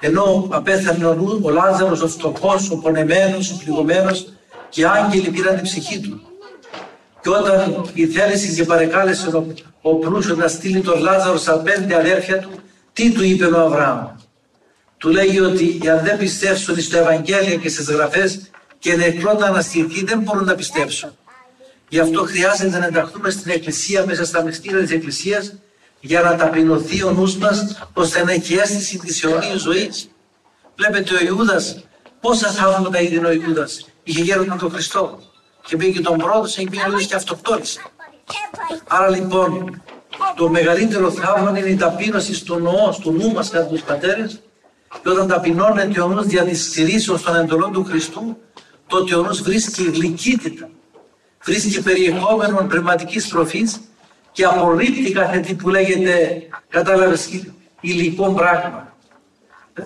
Ενώ 0.01 0.49
απέθανε 0.51 1.07
ο, 1.07 1.41
ο 1.43 1.51
Λάζαρος, 1.51 2.01
ο 2.01 2.09
φτωχός, 2.09 2.71
ο 2.71 2.77
πονεμένος, 2.77 3.51
ο 3.51 3.57
πληγωμένος 3.65 4.27
και 4.69 4.87
άγγελοι 4.87 5.31
πήραν 5.31 5.55
την 5.55 5.65
ψυχή 5.65 6.01
του. 6.01 6.21
Και 7.23 7.29
όταν 7.29 7.85
η 7.95 8.07
θέληση 8.07 8.55
και 8.55 8.65
παρεκάλεσε 8.65 9.29
ο, 9.29 9.55
ο 9.83 9.95
πλούσιος 9.95 10.37
να 10.37 10.49
στείλει 10.49 10.81
τον 10.81 11.01
Λάζαρος 11.01 11.41
στα 11.41 11.59
πέντε 11.59 11.95
αδέρφια 11.95 12.39
του, 12.39 12.51
τι 12.93 13.13
του 13.13 13.25
είπε 13.25 13.45
ο 13.45 13.61
Αβραάμ; 13.61 14.07
Του 14.97 15.09
λέει 15.09 15.39
ότι 15.39 15.89
αν 15.89 16.05
δεν 16.05 16.19
πιστέψουν 16.19 16.81
στο 16.81 16.99
Ευαγγέλιο 16.99 17.59
και 17.59 17.69
στις 17.69 17.91
γραφές 17.91 18.51
και 18.79 18.97
νεκρό 18.97 19.33
να 19.33 19.47
αναστηθεί 19.47 20.05
δεν 20.05 20.19
μπορούν 20.21 20.45
να 20.45 20.55
πιστέψουν. 20.55 21.11
Γι' 21.89 21.99
αυτό 21.99 22.23
χρειάζεται 22.23 22.79
να 22.79 22.87
ενταχθούμε 22.87 23.31
στην 23.31 23.51
Εκκλησία 23.51 24.05
μέσα 24.07 24.25
στα 24.25 24.43
μυστήρια 24.43 24.81
της 24.81 24.91
Εκκλησίας 24.91 25.55
για 26.01 26.21
να 26.21 26.37
ταπεινωθεί 26.37 27.03
ο 27.03 27.11
νους 27.11 27.37
μας 27.37 27.79
ώστε 27.93 28.25
να 28.25 28.33
έχει 28.33 28.55
αίσθηση 28.55 28.99
της 28.99 29.25
αιωνίας 29.25 29.61
ζωής. 29.61 30.11
Βλέπετε 30.77 31.15
ο 31.15 31.19
Ιούδας, 31.27 31.85
πόσα 32.21 32.51
θαύματα 32.51 33.01
είδε 33.01 33.27
ο 33.27 33.33
Ιούδας; 33.33 33.89
Είχε 34.03 34.23
γέροντα 34.23 34.57
τον 34.57 34.71
Χριστό 34.71 35.30
και 35.71 35.77
πήγε 35.77 35.91
και 35.91 36.01
τον 36.01 36.19
πρόδωσε 36.19 36.63
και 36.63 36.71
πήγε 36.71 37.05
και 37.07 37.15
αυτοκτόνησε. 37.15 37.81
Άρα 38.89 39.09
λοιπόν 39.09 39.83
το 40.37 40.49
μεγαλύτερο 40.49 41.11
θαύμα 41.11 41.59
είναι 41.59 41.69
η 41.69 41.77
ταπείνωση 41.77 42.35
στο 42.35 42.59
νοό, 42.59 42.93
στο 42.93 43.11
νου 43.11 43.33
μας 43.33 43.51
κατά 43.51 43.67
τους 43.67 43.83
πατέρες 43.83 44.41
και 45.03 45.09
όταν 45.09 45.29
ταπεινώνεται 45.29 46.01
ο 46.01 46.09
νους 46.09 46.27
δια 46.27 46.45
της 46.45 46.65
στηρίσεως 46.65 47.23
των 47.23 47.37
εντολών 47.37 47.73
του 47.73 47.85
Χριστού 47.85 48.37
τότε 48.87 49.15
ο 49.15 49.23
νους 49.23 49.43
βρίσκει 49.43 49.83
γλυκύτητα, 49.83 50.69
βρίσκει 51.43 51.83
περιεχόμενο 51.83 52.67
πνευματικής 52.69 53.29
τροφής 53.29 53.81
και 54.33 54.45
απορρίπτει 54.45 55.13
κάθε 55.13 55.39
τι 55.39 55.55
που 55.55 55.69
λέγεται, 55.69 56.43
κατάλαβες, 56.69 57.29
υλικό 57.81 58.33
πράγμα. 58.33 58.95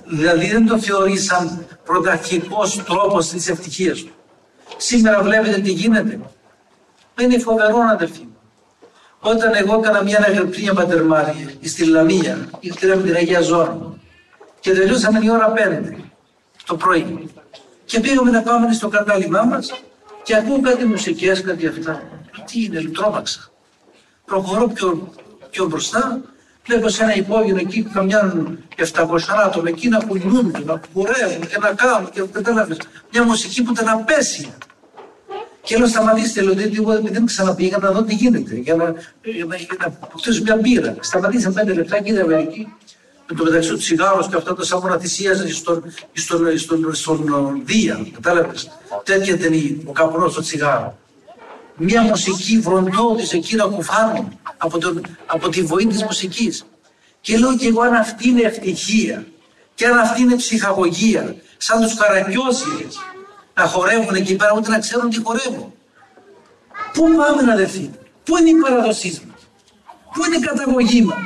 Δηλαδή 0.04 0.46
δεν 0.46 0.66
το 0.66 0.78
θεωρεί 0.78 1.18
σαν 1.18 1.66
πρωταρχικός 1.84 2.84
τρόπος 2.84 3.28
της 3.28 3.48
ευτυχίας 3.48 3.98
του. 3.98 4.12
Σήμερα 4.76 5.22
βλέπετε 5.22 5.60
τι 5.60 5.72
γίνεται. 5.72 6.20
Είναι 7.20 7.38
φοβερό 7.38 7.78
αδελφοί 7.90 8.20
μου. 8.20 8.36
Όταν 9.20 9.54
εγώ 9.54 9.78
έκανα 9.78 10.02
μια 10.02 10.16
αναγρυπνία 10.16 10.74
πατερμάρια 10.74 11.50
στη 11.62 11.84
Λαμία, 11.84 12.48
ήρθα 12.60 12.86
με 12.86 13.02
την 13.02 13.14
Αγία 13.14 13.40
Ζώνα 13.40 13.94
και 14.60 14.72
τελειώσαμε 14.72 15.20
η 15.22 15.30
ώρα 15.30 15.52
5 15.56 15.94
το 16.66 16.76
πρωί. 16.76 17.28
Και 17.84 18.00
πήγαμε 18.00 18.30
να 18.30 18.42
πάμε 18.42 18.72
στο 18.72 18.88
κατάλημά 18.88 19.42
μας 19.42 19.82
και 20.22 20.36
ακούω 20.36 20.60
κάτι 20.60 20.84
μουσικές, 20.84 21.42
κάτι 21.42 21.66
αυτά. 21.66 22.02
Τι 22.44 22.64
είναι, 22.64 22.80
τρόμαξα. 22.80 23.50
Προχωρώ 24.24 24.68
πιο, 24.68 25.12
πιο 25.50 25.66
μπροστά, 25.66 26.20
βλέπω 26.66 26.88
σε 26.88 27.02
ένα 27.02 27.14
υπόγειο 27.14 27.56
εκεί 27.56 27.82
καμιά 27.82 28.34
700 28.76 29.18
άτομα 29.44 29.68
εκεί 29.68 29.88
να 29.88 29.98
κουνιούνται, 29.98 30.58
να 30.64 30.80
κουρεύουν 30.92 31.46
και 31.48 31.58
να 31.60 31.72
κάνουν 31.72 32.10
και 32.10 32.22
κατάλαβε. 32.32 32.76
Μια 33.12 33.24
μουσική 33.24 33.62
που 33.62 33.72
ήταν 33.72 33.88
απέσια. 33.88 34.58
Και 35.62 35.76
λέω 35.76 35.86
σταματήστε, 35.86 36.42
λέω, 36.42 36.52
γιατί 36.52 36.76
εγώ 36.76 37.00
δεν 37.00 37.26
ξαναπήγα 37.26 37.78
να 37.78 37.90
δω 37.90 38.02
τι 38.02 38.14
γίνεται, 38.14 38.54
για 38.54 38.74
να, 38.74 38.94
για 39.22 39.44
να, 39.44 39.56
για 39.56 39.76
να 39.78 39.86
αποκτήσω 39.86 40.42
μια 40.42 40.56
μπύρα. 40.56 40.96
Σταματήστε 41.00 41.50
πέντε 41.50 41.72
λεπτά 41.72 42.02
και 42.02 42.12
είδαμε 42.12 42.36
εκεί, 42.36 42.72
με 43.28 43.36
το 43.36 43.44
μεταξύ 43.44 43.68
του 43.68 43.76
τσιγάρους 43.76 44.28
και 44.28 44.36
αυτά 44.36 44.54
τα 44.54 44.64
σαμόνα 44.64 44.98
θυσίαζε 44.98 45.48
στον, 45.48 45.84
στον, 46.12 46.58
στον, 46.58 46.94
στον 46.94 47.62
Δία, 47.64 48.06
κατάλαβες. 48.12 48.70
Τέτοια 49.04 49.34
ήταν 49.34 49.80
ο 49.84 49.92
καπνός 49.92 50.32
στο 50.32 50.40
τσιγάρο. 50.40 50.98
Μια 51.76 52.02
μουσική 52.02 52.58
βροντώδης 52.58 53.32
εκεί 53.32 53.56
να 53.56 53.64
κουφάνουν 53.64 54.38
από, 54.56 54.78
τον, 54.78 55.00
από 55.26 55.48
τη 55.48 55.62
βοή 55.62 55.86
της 55.86 56.02
μουσικής. 56.02 56.64
Και 57.20 57.38
λέω 57.38 57.56
και 57.56 57.66
εγώ 57.66 57.80
αν 57.82 57.94
αυτή 57.94 58.28
είναι 58.28 58.40
ευτυχία 58.40 59.26
και 59.74 59.86
αν 59.86 59.98
αυτή 59.98 60.22
είναι 60.22 60.36
ψυχαγωγία, 60.36 61.36
σαν 61.56 61.80
τους 61.80 61.94
καραγκιόζιδες, 61.94 62.98
να 63.54 63.64
χορεύουν 63.66 64.14
εκεί 64.14 64.36
πέρα, 64.36 64.52
ούτε 64.56 64.70
να 64.70 64.78
ξέρουν 64.78 65.10
τι 65.10 65.22
χορεύουν. 65.22 65.72
Πού 66.92 67.02
πάμε 67.16 67.42
να 67.42 67.56
δεθεί, 67.56 67.90
πού 68.24 68.36
είναι 68.36 68.50
η 68.50 68.54
παραδοσή 68.54 69.22
μα, 69.26 69.34
πού 70.12 70.24
είναι 70.24 70.36
η 70.36 70.40
καταγωγή 70.40 71.02
μας; 71.02 71.18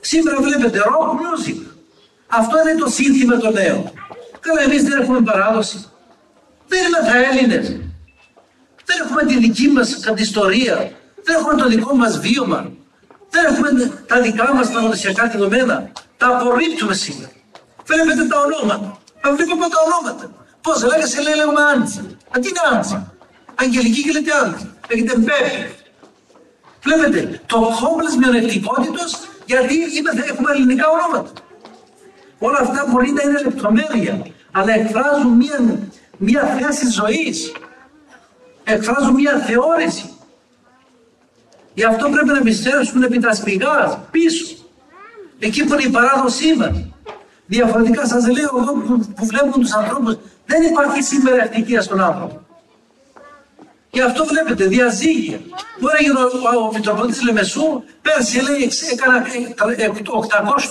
Σήμερα 0.00 0.40
βλέπετε 0.40 0.78
rock 0.78 1.10
music. 1.20 1.56
Αυτό 2.26 2.60
είναι 2.60 2.80
το 2.80 2.90
σύνθημα 2.90 3.36
των 3.36 3.52
νέων. 3.52 3.92
Καλά, 4.40 4.62
εμείς 4.62 4.82
δεν 4.82 5.00
έχουμε 5.00 5.20
παράδοση. 5.20 5.84
Δεν 6.68 6.86
είμαστε 6.86 7.28
Έλληνες. 7.30 7.89
Δεν 8.90 8.98
έχουμε 9.04 9.22
τη 9.24 9.38
δική 9.38 9.68
μας 9.68 10.00
κατηστορία. 10.00 10.74
Δεν 11.24 11.34
έχουμε 11.38 11.54
το 11.62 11.68
δικό 11.68 11.94
μας 11.96 12.18
βίωμα. 12.20 12.60
Δεν 13.30 13.44
έχουμε 13.44 13.70
τα 14.06 14.20
δικά 14.20 14.54
μας 14.54 14.70
παραδοσιακά 14.70 15.28
δεδομένα. 15.28 15.92
Τα 16.16 16.26
απορρίπτουμε 16.26 16.94
σήμερα. 16.94 17.30
Βλέπετε 17.84 18.24
τα 18.26 18.36
ονόματα. 18.40 18.98
Αν 19.20 19.36
βλέπουμε 19.36 19.66
τα 19.74 19.78
ονόματα. 19.86 20.30
Πώς 20.62 20.82
λέγεσαι, 20.82 21.22
λέει, 21.22 21.34
λέγουμε 21.34 21.62
Άντζη. 21.74 22.00
τι 22.40 22.48
είναι 22.48 22.62
Άντζη; 22.72 22.98
Αγγελική 23.54 24.02
και 24.02 24.12
λέτε 24.12 24.30
Άντζη. 24.42 24.66
Λέγεται 24.88 25.16
Μπέπη. 25.18 25.74
Βλέπετε, 26.84 27.40
το 27.46 27.58
κόμπλες 27.80 28.14
μειονεκτικότητος 28.16 29.10
γιατί 29.46 29.74
έχουμε 30.30 30.50
ελληνικά 30.52 30.84
ονόματα. 30.96 31.32
Όλα 32.38 32.58
αυτά 32.60 32.86
μπορεί 32.88 33.10
να 33.10 33.22
είναι 33.22 33.40
λεπτομέρεια, 33.42 34.26
αλλά 34.52 34.72
εκφράζουν 34.72 35.32
μια, 35.42 35.58
μια 36.16 36.42
θέση 36.58 36.86
ζωής. 36.90 37.52
Εκφράζουν 38.72 39.14
μια 39.14 39.38
θεώρηση. 39.38 40.10
Γι' 41.74 41.84
αυτό 41.84 42.08
πρέπει 42.08 42.28
να 42.28 42.38
επιστρέψουμε 42.38 43.06
επί 43.06 43.18
τα 43.18 43.34
σπηγάς 43.34 43.98
πίσω. 44.10 44.56
Εκεί 45.38 45.64
που 45.64 45.72
είναι 45.72 45.82
η 45.82 45.90
παράδοσή 45.90 46.54
μα. 46.56 46.88
Διαφορετικά 47.46 48.06
σας 48.06 48.26
λέω 48.26 48.58
εδώ 48.60 48.72
που, 48.72 49.12
που 49.16 49.26
βλέπουν 49.26 49.60
τους 49.60 49.72
ανθρώπους 49.72 50.16
δεν 50.46 50.62
υπάρχει 50.62 51.02
σήμερα 51.02 51.42
ευτυχία 51.42 51.82
στον 51.82 52.00
άνθρωπο. 52.00 52.40
Και 53.90 54.02
αυτό 54.02 54.24
βλέπετε, 54.24 54.64
διαζύγια. 54.64 55.40
Τώρα 55.80 55.96
ο, 56.18 56.58
ο, 56.58 56.66
ο 56.66 56.72
Μητροπολίτης 56.72 57.22
Λεμεσού 57.22 57.82
πέρσι 58.02 58.40
λέει 58.40 58.70
έκανα 58.92 59.26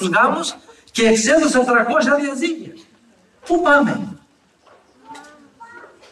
800 0.04 0.10
γάμους 0.16 0.56
και 0.92 1.08
εξέδωσα 1.08 1.64
300 1.64 1.66
διαζύγια. 2.22 2.72
Πού 3.46 3.62
πάμε; 3.62 4.20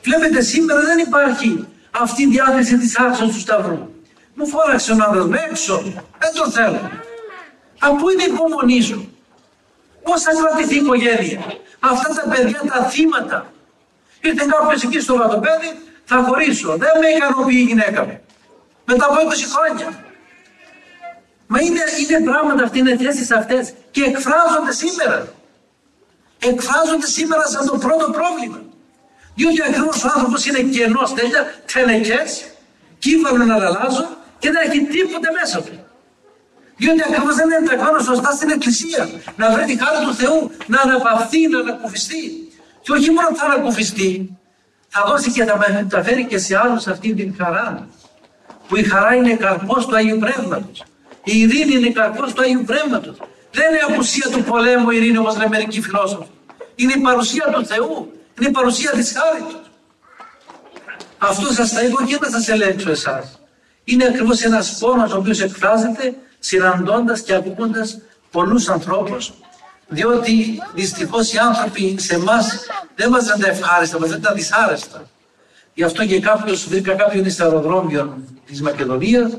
Βλέπετε 0.08 0.42
σήμερα 0.42 0.82
δεν 0.82 0.98
υπάρχει 0.98 1.68
αυτή 1.92 2.22
η 2.22 2.28
διάθεση 2.28 2.78
της 2.78 3.00
άξονας 3.00 3.34
του 3.34 3.40
Σταυρού. 3.40 3.90
Μου 4.34 4.48
φόραξε 4.48 4.92
ο 4.92 4.98
άντρας 5.08 5.26
με 5.26 5.48
έξω. 5.50 5.82
Δεν 6.20 6.34
το 6.36 6.50
θέλω. 6.50 6.92
Από 7.80 8.10
είναι 8.10 8.24
η 8.24 8.32
υπομονής 8.32 8.86
σου. 8.86 9.12
Πώς 10.04 10.22
θα 10.22 10.32
κρατηθεί 10.42 10.76
η 10.76 10.78
οικογένεια; 10.78 11.40
Αυτά 11.80 12.14
τα 12.14 12.30
παιδιά 12.30 12.62
τα 12.68 12.84
θύματα. 12.84 13.52
Ήρθε 14.22 14.46
κάποιος 14.50 14.84
εκεί 14.84 15.00
στο 15.00 15.16
βατοπέδι, 15.18 15.80
θα 16.06 16.24
χωρίσω. 16.28 16.78
Δεν 16.78 16.92
με 17.02 17.08
ικανοποιεί 17.08 17.58
η 17.60 17.68
γυναίκα 17.68 18.06
μου. 18.06 18.20
Μετά 18.86 19.06
από 19.06 19.16
20 19.16 19.46
χρόνια. 19.54 20.06
Μα 21.48 21.62
είναι, 21.62 21.80
είναι 22.02 22.32
πράγματα 22.32 22.64
αυτοί, 22.64 22.80
είναι 22.80 22.98
θέσεις 22.98 23.32
αυτές 23.32 23.74
και 23.92 24.04
εκφράζονται 24.04 24.72
σήμερα. 24.72 25.28
Εκφράζονται 26.40 27.08
σήμερα 27.08 27.48
σαν 27.48 27.66
το 27.66 27.78
πρώτο 27.78 28.12
πρόβλημα. 28.12 28.62
Διότι 29.38 29.62
ακριβώ 29.68 29.92
ο 30.06 30.08
άνθρωπος 30.16 30.46
είναι 30.46 30.62
κενός 30.76 31.14
τέλεια, 31.14 31.42
τενεκέ, 31.74 32.22
κύβαλο 33.00 33.44
να 33.46 33.56
αλλάζω 33.56 34.06
και 34.40 34.52
δεν 34.52 34.62
έχει 34.66 34.80
τίποτε 34.94 35.30
μέσα 35.40 35.58
του. 35.66 35.76
Διότι 36.78 37.02
ακριβώς 37.08 37.36
δεν 37.36 37.46
είναι 37.46 37.56
ενταγμένο 37.64 38.00
σωστά 38.00 38.32
στην 38.32 38.50
Εκκλησία. 38.50 39.10
Να 39.36 39.52
βρει 39.52 39.64
τη 39.66 39.76
χάρη 39.82 40.06
του 40.06 40.14
Θεού, 40.14 40.52
να 40.68 40.82
αναπαυθεί, 40.82 41.48
να 41.48 41.60
ανακουφιστεί. 41.60 42.24
Και 42.82 42.92
όχι 42.92 43.10
μόνο 43.12 43.30
θα 43.36 43.46
ανακουφιστεί, 43.46 44.38
θα 44.88 45.04
δώσει 45.08 45.32
και 45.32 45.44
θα 45.44 45.58
μεταφέρει 45.58 46.26
και 46.26 46.38
σε 46.38 46.58
άλλους 46.58 46.88
αυτή 46.88 47.14
την 47.14 47.36
χαρά. 47.38 47.88
Που 48.68 48.78
η 48.78 48.84
χαρά 48.84 49.16
είναι 49.16 49.34
καρπός 49.34 49.86
του 49.86 49.96
Αγίου 49.96 50.18
Πνεύματος. 50.18 50.84
Η 51.24 51.40
ειρήνη 51.40 51.74
είναι 51.74 51.90
καρπός 51.90 52.34
του 52.34 52.42
Αγίου 52.42 52.64
Πνεύματος. 52.66 53.18
Δεν 53.52 53.66
είναι 53.70 53.78
η 53.78 53.94
απουσία 53.94 54.30
του 54.32 54.44
πολέμου 54.44 54.90
η 54.90 54.96
ειρήνη 54.98 55.18
όπως 55.18 55.36
λένε 55.38 55.50
μερικοί 55.50 55.82
φιλόσοφοι. 55.82 56.30
Είναι 56.76 56.94
η 56.96 57.00
παρουσία 57.00 57.46
του 57.54 57.66
Θεού. 57.66 58.12
Είναι 58.40 58.50
η 58.50 58.52
παρουσία 58.52 58.92
της 58.92 59.14
χάρη 59.18 59.54
του. 59.54 59.60
Αυτό 61.18 61.54
σας 61.54 61.74
τα 61.74 61.84
είπα 61.84 62.06
και 62.06 62.18
δεν 62.22 62.32
σας 62.32 62.48
ελέγξω 62.48 62.90
εσάς. 62.90 63.40
Είναι 63.84 64.06
ακριβώς 64.06 64.42
ένας 64.42 64.78
πόνος 64.78 65.14
ο 65.14 65.18
οποίος 65.18 65.42
εκφράζεται 65.42 66.16
συναντώντας 66.40 67.22
και 67.22 67.34
ακούγοντα 67.34 67.88
πολλούς 68.32 68.70
ανθρώπους, 68.70 69.34
διότι 69.88 70.62
δυστυχώς 70.74 71.34
οι 71.34 71.38
άνθρωποι 71.38 71.96
σε 72.00 72.16
εμάς 72.16 72.60
δεν 72.96 73.10
μας 73.10 73.26
τα 73.26 73.48
ευχάριστα, 73.48 74.00
μας 74.00 74.10
δεν 74.10 74.22
τα 74.22 74.34
δυσάρεστα. 74.34 75.10
Γι' 75.74 75.84
αυτό 75.84 76.06
και 76.06 76.20
κάποιος 76.20 76.68
βρήκα 76.68 76.94
κάποιον 76.94 77.30
στο 77.30 77.44
αεροδρόμιο 77.44 78.18
της 78.46 78.62
Μακεδονίας 78.62 79.38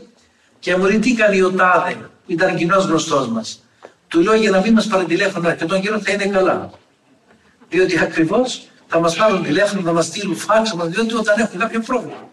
και 0.59 0.77
μου 0.77 0.85
λέει 0.85 0.99
τι 0.99 1.15
κάνει 1.15 1.43
ο 1.43 1.53
Τάδε, 1.53 1.93
που 1.95 2.33
ήταν 2.33 2.57
κοινός 2.57 2.85
γνωστός 2.85 3.29
μας. 3.29 3.63
Του 4.09 4.21
λέω 4.21 4.35
για 4.35 4.51
να 4.51 4.61
μην 4.61 4.73
μας 4.73 4.87
πάρει 4.87 5.05
τηλέφωνο 5.05 5.55
και 5.55 5.65
τον 5.65 5.81
καιρό 5.81 6.01
θα 6.01 6.13
είναι 6.13 6.27
καλά. 6.27 6.71
Διότι 7.69 7.99
ακριβώς 7.99 8.68
θα 8.89 9.01
μας 9.01 9.17
πάρουν 9.17 9.43
τηλέφωνο, 9.43 9.83
θα 9.83 9.93
μας 9.93 10.07
στείλουν 10.07 10.37
φάξ, 10.37 10.75
διότι 10.87 11.15
όταν 11.15 11.39
έχουν 11.39 11.59
κάποιο 11.59 11.81
πρόβλημα. 11.81 12.29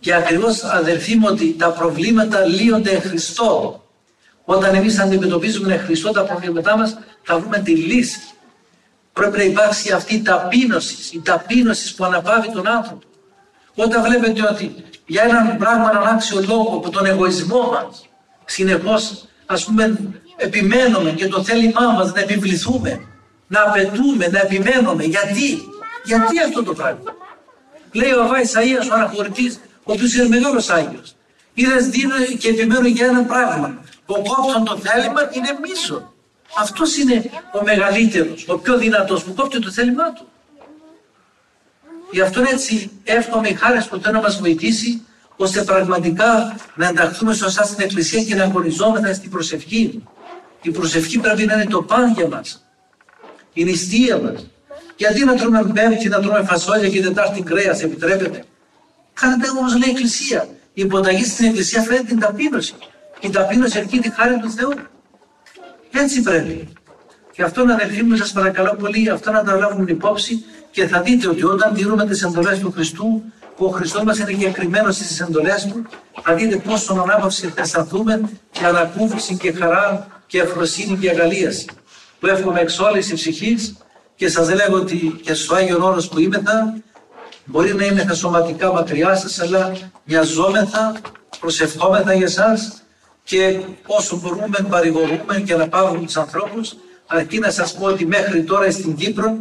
Και 0.00 0.14
ακριβώς 0.14 0.62
αδερφοί 0.62 1.16
μου 1.16 1.26
ότι 1.30 1.54
τα 1.58 1.70
προβλήματα 1.70 2.44
λύονται 2.44 2.90
εν 2.90 3.00
Χριστώ. 3.00 3.82
Όταν 4.44 4.74
εμείς 4.74 4.98
αντιμετωπίζουμε 4.98 5.74
εν 5.74 5.80
Χριστώ 5.80 6.10
τα 6.10 6.22
προβλήματά 6.22 6.76
μας, 6.76 6.98
θα 7.22 7.38
βρούμε 7.38 7.58
τη 7.58 7.76
λύση. 7.76 8.20
Πρέπει 9.12 9.36
να 9.36 9.42
υπάρξει 9.42 9.92
αυτή 9.92 10.14
η 10.14 10.22
ταπείνωση, 10.22 11.16
η 11.16 11.20
ταπείνωση 11.20 11.94
που 11.94 12.04
αναπαύει 12.04 12.50
τον 12.50 12.68
άνθρωπο. 12.68 13.06
Όταν 13.74 14.02
βλέπετε 14.02 14.42
ότι 14.50 14.74
για 15.06 15.22
έναν 15.22 15.56
πράγμα 15.56 15.90
άξιο 16.14 16.40
λόγος 16.48 16.74
από 16.76 16.90
τον 16.90 17.06
εγωισμό 17.06 17.70
μας, 17.70 18.08
συνεχώς 18.44 19.24
ας 19.46 19.64
πούμε 19.64 19.98
επιμένουμε 20.36 21.10
και 21.10 21.28
το 21.28 21.42
θέλημά 21.42 21.92
μας 21.96 22.12
να 22.12 22.20
επιβληθούμε, 22.20 23.00
να 23.52 23.62
απαιτούμε, 23.62 24.26
να 24.28 24.40
επιμένουμε. 24.40 25.04
Γιατί, 25.04 25.48
γιατί 26.04 26.34
αυτό 26.46 26.62
το 26.62 26.72
πράγμα; 26.74 27.10
Λέει 27.92 28.12
ο 28.12 28.22
Αβά 28.22 28.36
Ισαΐας 28.42 28.90
ο 28.90 28.94
αναχωρητής 28.94 29.60
ο 29.82 29.92
οποίος 29.92 30.14
είναι 30.14 30.28
μεγάλος 30.28 30.68
Άγιος. 30.68 31.14
Είδες 31.54 31.88
δίνω 31.88 32.14
και 32.38 32.48
επιμένω 32.48 32.86
για 32.86 33.06
ένα 33.06 33.22
πράγμα. 33.22 33.80
Ο 34.06 34.14
κόπτον 34.14 34.64
το 34.64 34.76
θέλημα 34.76 35.20
είναι 35.32 35.58
μίσο. 35.62 36.12
Αυτός 36.58 36.96
είναι 36.96 37.30
ο 37.60 37.62
μεγαλύτερος, 37.64 38.44
ο 38.48 38.58
πιο 38.58 38.78
δυνατός 38.78 39.24
που 39.24 39.34
κόπτει 39.34 39.58
το 39.58 39.70
θέλημά 39.70 40.12
του. 40.12 40.28
Γι' 42.10 42.20
αυτό 42.20 42.40
έτσι 42.52 42.90
εύχομαι 43.04 43.48
η 43.48 43.54
χάρη 43.54 43.82
του 43.90 44.00
να 44.12 44.20
μας 44.20 44.38
βοηθήσει 44.40 45.02
ώστε 45.36 45.62
πραγματικά 45.62 46.56
να 46.74 46.86
ενταχθούμε 46.86 47.34
σωστά 47.34 47.64
στην 47.64 47.84
Εκκλησία 47.84 48.24
και 48.24 48.34
να 48.34 48.44
αγωνιζόμεθα 48.44 49.14
στην 49.14 49.30
προσευχή. 49.30 50.02
Η 50.62 50.70
προσευχή 50.70 51.18
πρέπει 51.18 51.44
να 51.44 51.54
είναι 51.54 51.66
το 51.66 51.82
παν 51.82 52.12
για 52.12 52.28
μας. 52.28 52.66
Η 53.52 53.64
νηστεία 53.64 54.18
μας. 54.18 54.46
Γιατί 54.96 55.24
να 55.24 55.34
τρώμε 55.34 55.72
πέμπτη, 55.74 56.08
να 56.08 56.20
τρώμε 56.20 56.42
φασόλια 56.42 56.88
και 56.88 57.02
τετάρτη 57.02 57.42
κρέας, 57.42 57.82
επιτρέπεται. 57.82 58.44
Κάνετε 59.12 59.48
όμως 59.48 59.72
λέει 59.72 59.88
η 59.88 59.90
Εκκλησία. 59.90 60.48
Η 60.72 60.82
υποταγή 60.82 61.24
στην 61.24 61.46
Εκκλησία 61.46 61.82
φέρνει 61.82 62.04
την 62.04 62.18
ταπείνωση. 62.18 62.74
Η 63.20 63.30
ταπείνωση 63.30 63.78
αρκεί 63.78 63.98
τη 63.98 64.12
χάρη 64.12 64.38
του 64.38 64.50
Θεού. 64.50 64.72
Έτσι 65.92 66.22
πρέπει. 66.22 66.68
Και 67.32 67.42
αυτό 67.42 67.64
να 67.64 67.74
αδελφοί 67.74 68.02
μου, 68.02 68.16
σας 68.16 68.32
παρακαλώ 68.32 68.76
πολύ, 68.78 69.10
αυτό 69.10 69.30
να 69.30 69.44
τα 69.44 69.54
λάβουμε 69.54 69.90
υπόψη 69.90 70.44
και 70.70 70.86
θα 70.86 71.00
δείτε 71.00 71.28
ότι 71.28 71.44
όταν 71.44 71.74
τηρούμε 71.74 72.06
τις 72.06 72.22
εντολές 72.22 72.58
του 72.58 72.72
Χριστού, 72.72 73.22
που 73.56 73.64
ο 73.64 73.68
Χριστός 73.68 74.02
μας 74.02 74.18
είναι 74.18 74.32
διακριμένο 74.32 74.90
στις 74.90 75.20
εντολές 75.20 75.66
του, 75.66 75.86
θα 76.22 76.34
δείτε 76.34 76.56
πόσο 76.56 76.92
ανάπαυση 76.92 77.46
θα 77.46 77.60
αισθανθούμε 77.62 78.20
και 78.50 78.64
ανακούφιση 78.64 79.36
και 79.36 79.52
χαρά 79.52 80.06
και 80.26 80.40
ευφροσύνη 80.40 80.96
και 80.96 81.10
αγαλίαση. 81.10 81.66
Που 82.22 82.28
εύχομαι 82.28 82.60
εξ 82.60 82.78
όλη 82.78 82.98
ψυχής 83.14 83.76
και 84.14 84.28
σας 84.28 84.54
λέγω 84.54 84.76
ότι 84.76 85.20
και 85.22 85.34
στο 85.34 85.54
Άγιο 85.54 85.84
Όρος 85.86 86.08
που 86.08 86.18
είμαι 86.20 86.42
Μπορεί 87.44 87.74
να 87.74 87.84
είμαι 87.84 88.14
σωματικά 88.14 88.72
μακριά 88.72 89.14
σας, 89.14 89.40
αλλά 89.40 89.72
μοιαζόμεθα, 90.04 91.00
προσευχόμεθα 91.40 92.14
για 92.14 92.26
εσάς 92.26 92.82
και 93.24 93.60
όσο 93.86 94.16
μπορούμε 94.16 94.66
παρηγορούμε 94.68 95.42
και 95.44 95.54
να 95.54 95.68
πάρουμε 95.68 96.04
τους 96.04 96.16
ανθρώπους. 96.16 96.74
Αρκεί 97.06 97.38
να 97.38 97.50
σας 97.50 97.74
πω 97.74 97.84
ότι 97.84 98.06
μέχρι 98.06 98.44
τώρα 98.44 98.70
στην 98.70 98.94
Κύπρο 98.94 99.36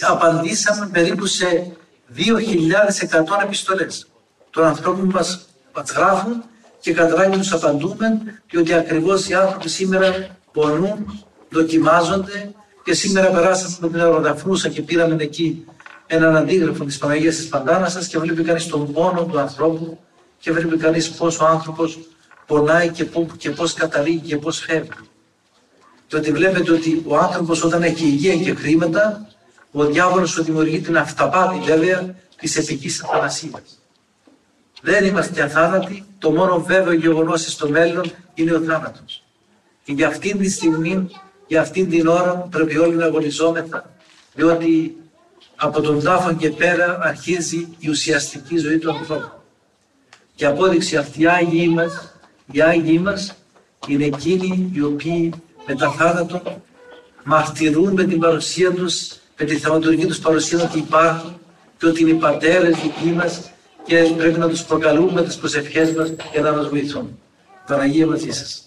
απαντήσαμε 0.00 0.88
περίπου 0.92 1.26
σε 1.26 1.72
2.100 2.16 3.42
επιστολές 3.42 4.06
των 4.50 4.64
ανθρώπων 4.64 5.10
μας 5.10 5.46
μας 5.74 5.90
γράφουν 5.90 6.42
και 6.80 6.92
κατά 6.92 7.28
τους 7.28 7.52
απαντούμε 7.52 8.20
διότι 8.50 8.74
ακριβώς 8.74 9.28
οι 9.28 9.34
άνθρωποι 9.34 9.68
σήμερα 9.68 10.36
πονούν, 10.52 11.24
δοκιμάζονται 11.52 12.50
και 12.84 12.94
σήμερα 12.94 13.28
περάσαμε 13.28 13.76
με 13.80 13.88
την 13.88 14.00
αεροδαφρούσα 14.00 14.68
και 14.68 14.82
πήραμε 14.82 15.22
εκεί 15.22 15.64
έναν 16.06 16.36
αντίγραφο 16.36 16.84
της 16.84 16.98
Παναγίας 16.98 17.36
της 17.36 17.48
Παντάνασας 17.48 18.06
και 18.06 18.18
βλέπει 18.18 18.42
κανείς 18.42 18.66
τον 18.66 18.92
πόνο 18.92 19.24
του 19.24 19.38
ανθρώπου 19.38 19.98
και 20.38 20.52
βλέπει 20.52 20.76
κανείς 20.76 21.10
πώς 21.10 21.40
ο 21.40 21.46
άνθρωπος 21.46 21.98
πονάει 22.46 22.88
και, 22.88 23.04
πού, 23.04 23.28
και 23.36 23.50
πώς 23.50 23.72
καταλήγει 23.74 24.18
και 24.18 24.36
πώς 24.36 24.58
φεύγει. 24.58 24.90
Και 26.06 26.16
ότι 26.16 26.32
βλέπετε 26.32 26.72
ότι 26.72 27.02
ο 27.06 27.16
άνθρωπος 27.16 27.64
όταν 27.64 27.82
έχει 27.82 28.04
υγεία 28.04 28.36
και 28.36 28.54
χρήματα, 28.54 29.26
ο 29.72 29.84
διάβολος 29.84 30.30
σου 30.30 30.42
δημιουργεί 30.42 30.80
την 30.80 30.96
αυταπάτη 30.96 31.58
βέβαια 31.58 32.14
της 32.36 32.56
επικής 32.56 33.02
αθανασίας. 33.02 33.80
Δεν 34.82 35.04
είμαστε 35.04 35.42
αθάνατοι, 35.42 36.04
το 36.18 36.30
μόνο 36.30 36.62
βέβαιο 36.62 36.92
γεγονός 36.92 37.52
στο 37.52 37.68
μέλλον 37.68 38.12
είναι 38.34 38.52
ο 38.52 38.60
θάνατος. 38.60 39.24
Και 39.84 39.92
για 39.92 40.06
αυτήν 40.06 40.38
τη 40.38 40.50
στιγμή, 40.50 41.10
για 41.52 41.60
αυτήν 41.60 41.90
την 41.90 42.06
ώρα 42.06 42.48
πρέπει 42.50 42.78
όλοι 42.78 42.94
να 42.94 43.04
αγωνιζόμεθα, 43.04 43.90
διότι 44.34 44.96
από 45.56 45.80
τον 45.80 46.02
τάφο 46.02 46.34
και 46.34 46.50
πέρα 46.50 46.98
αρχίζει 47.02 47.68
η 47.78 47.88
ουσιαστική 47.88 48.56
ζωή 48.56 48.78
του 48.78 48.92
ανθρώπου. 48.92 49.30
Και 50.34 50.46
απόδειξη 50.46 50.96
αυτή 50.96 51.22
οι 51.22 51.26
Άγιοι 51.26 51.68
μας, 51.74 52.12
οι 52.52 52.60
Άγιοι 52.62 53.00
μας 53.02 53.34
είναι 53.88 54.04
εκείνοι 54.04 54.70
οι 54.74 54.82
οποίοι 54.82 55.32
με 55.66 55.74
τα 55.74 55.90
θάνατο 55.90 56.42
μαρτυρούν 57.24 57.92
με 57.92 58.04
την 58.04 58.18
παρουσία 58.18 58.72
τους, 58.72 59.16
με 59.38 59.44
τη 59.44 59.56
θεματουργική 59.56 60.06
τους 60.06 60.18
παρουσία 60.18 60.62
ότι 60.62 60.78
υπάρχουν 60.78 61.40
και 61.78 61.86
ότι 61.86 62.00
είναι 62.00 62.10
οι 62.10 62.14
πατέρες 62.14 62.76
δικοί 62.76 63.10
μας 63.16 63.50
και 63.84 63.96
πρέπει 64.16 64.38
να 64.38 64.48
τους 64.48 64.62
προκαλούμε 64.62 65.12
με 65.12 65.22
τις 65.22 65.36
προσευχές 65.36 65.92
μας 65.92 66.12
για 66.32 66.40
να 66.40 66.52
μας 66.52 66.68
βοηθούν. 66.68 67.18
Παναγία 67.66 68.06
μαζί 68.06 68.30
σας. 68.30 68.66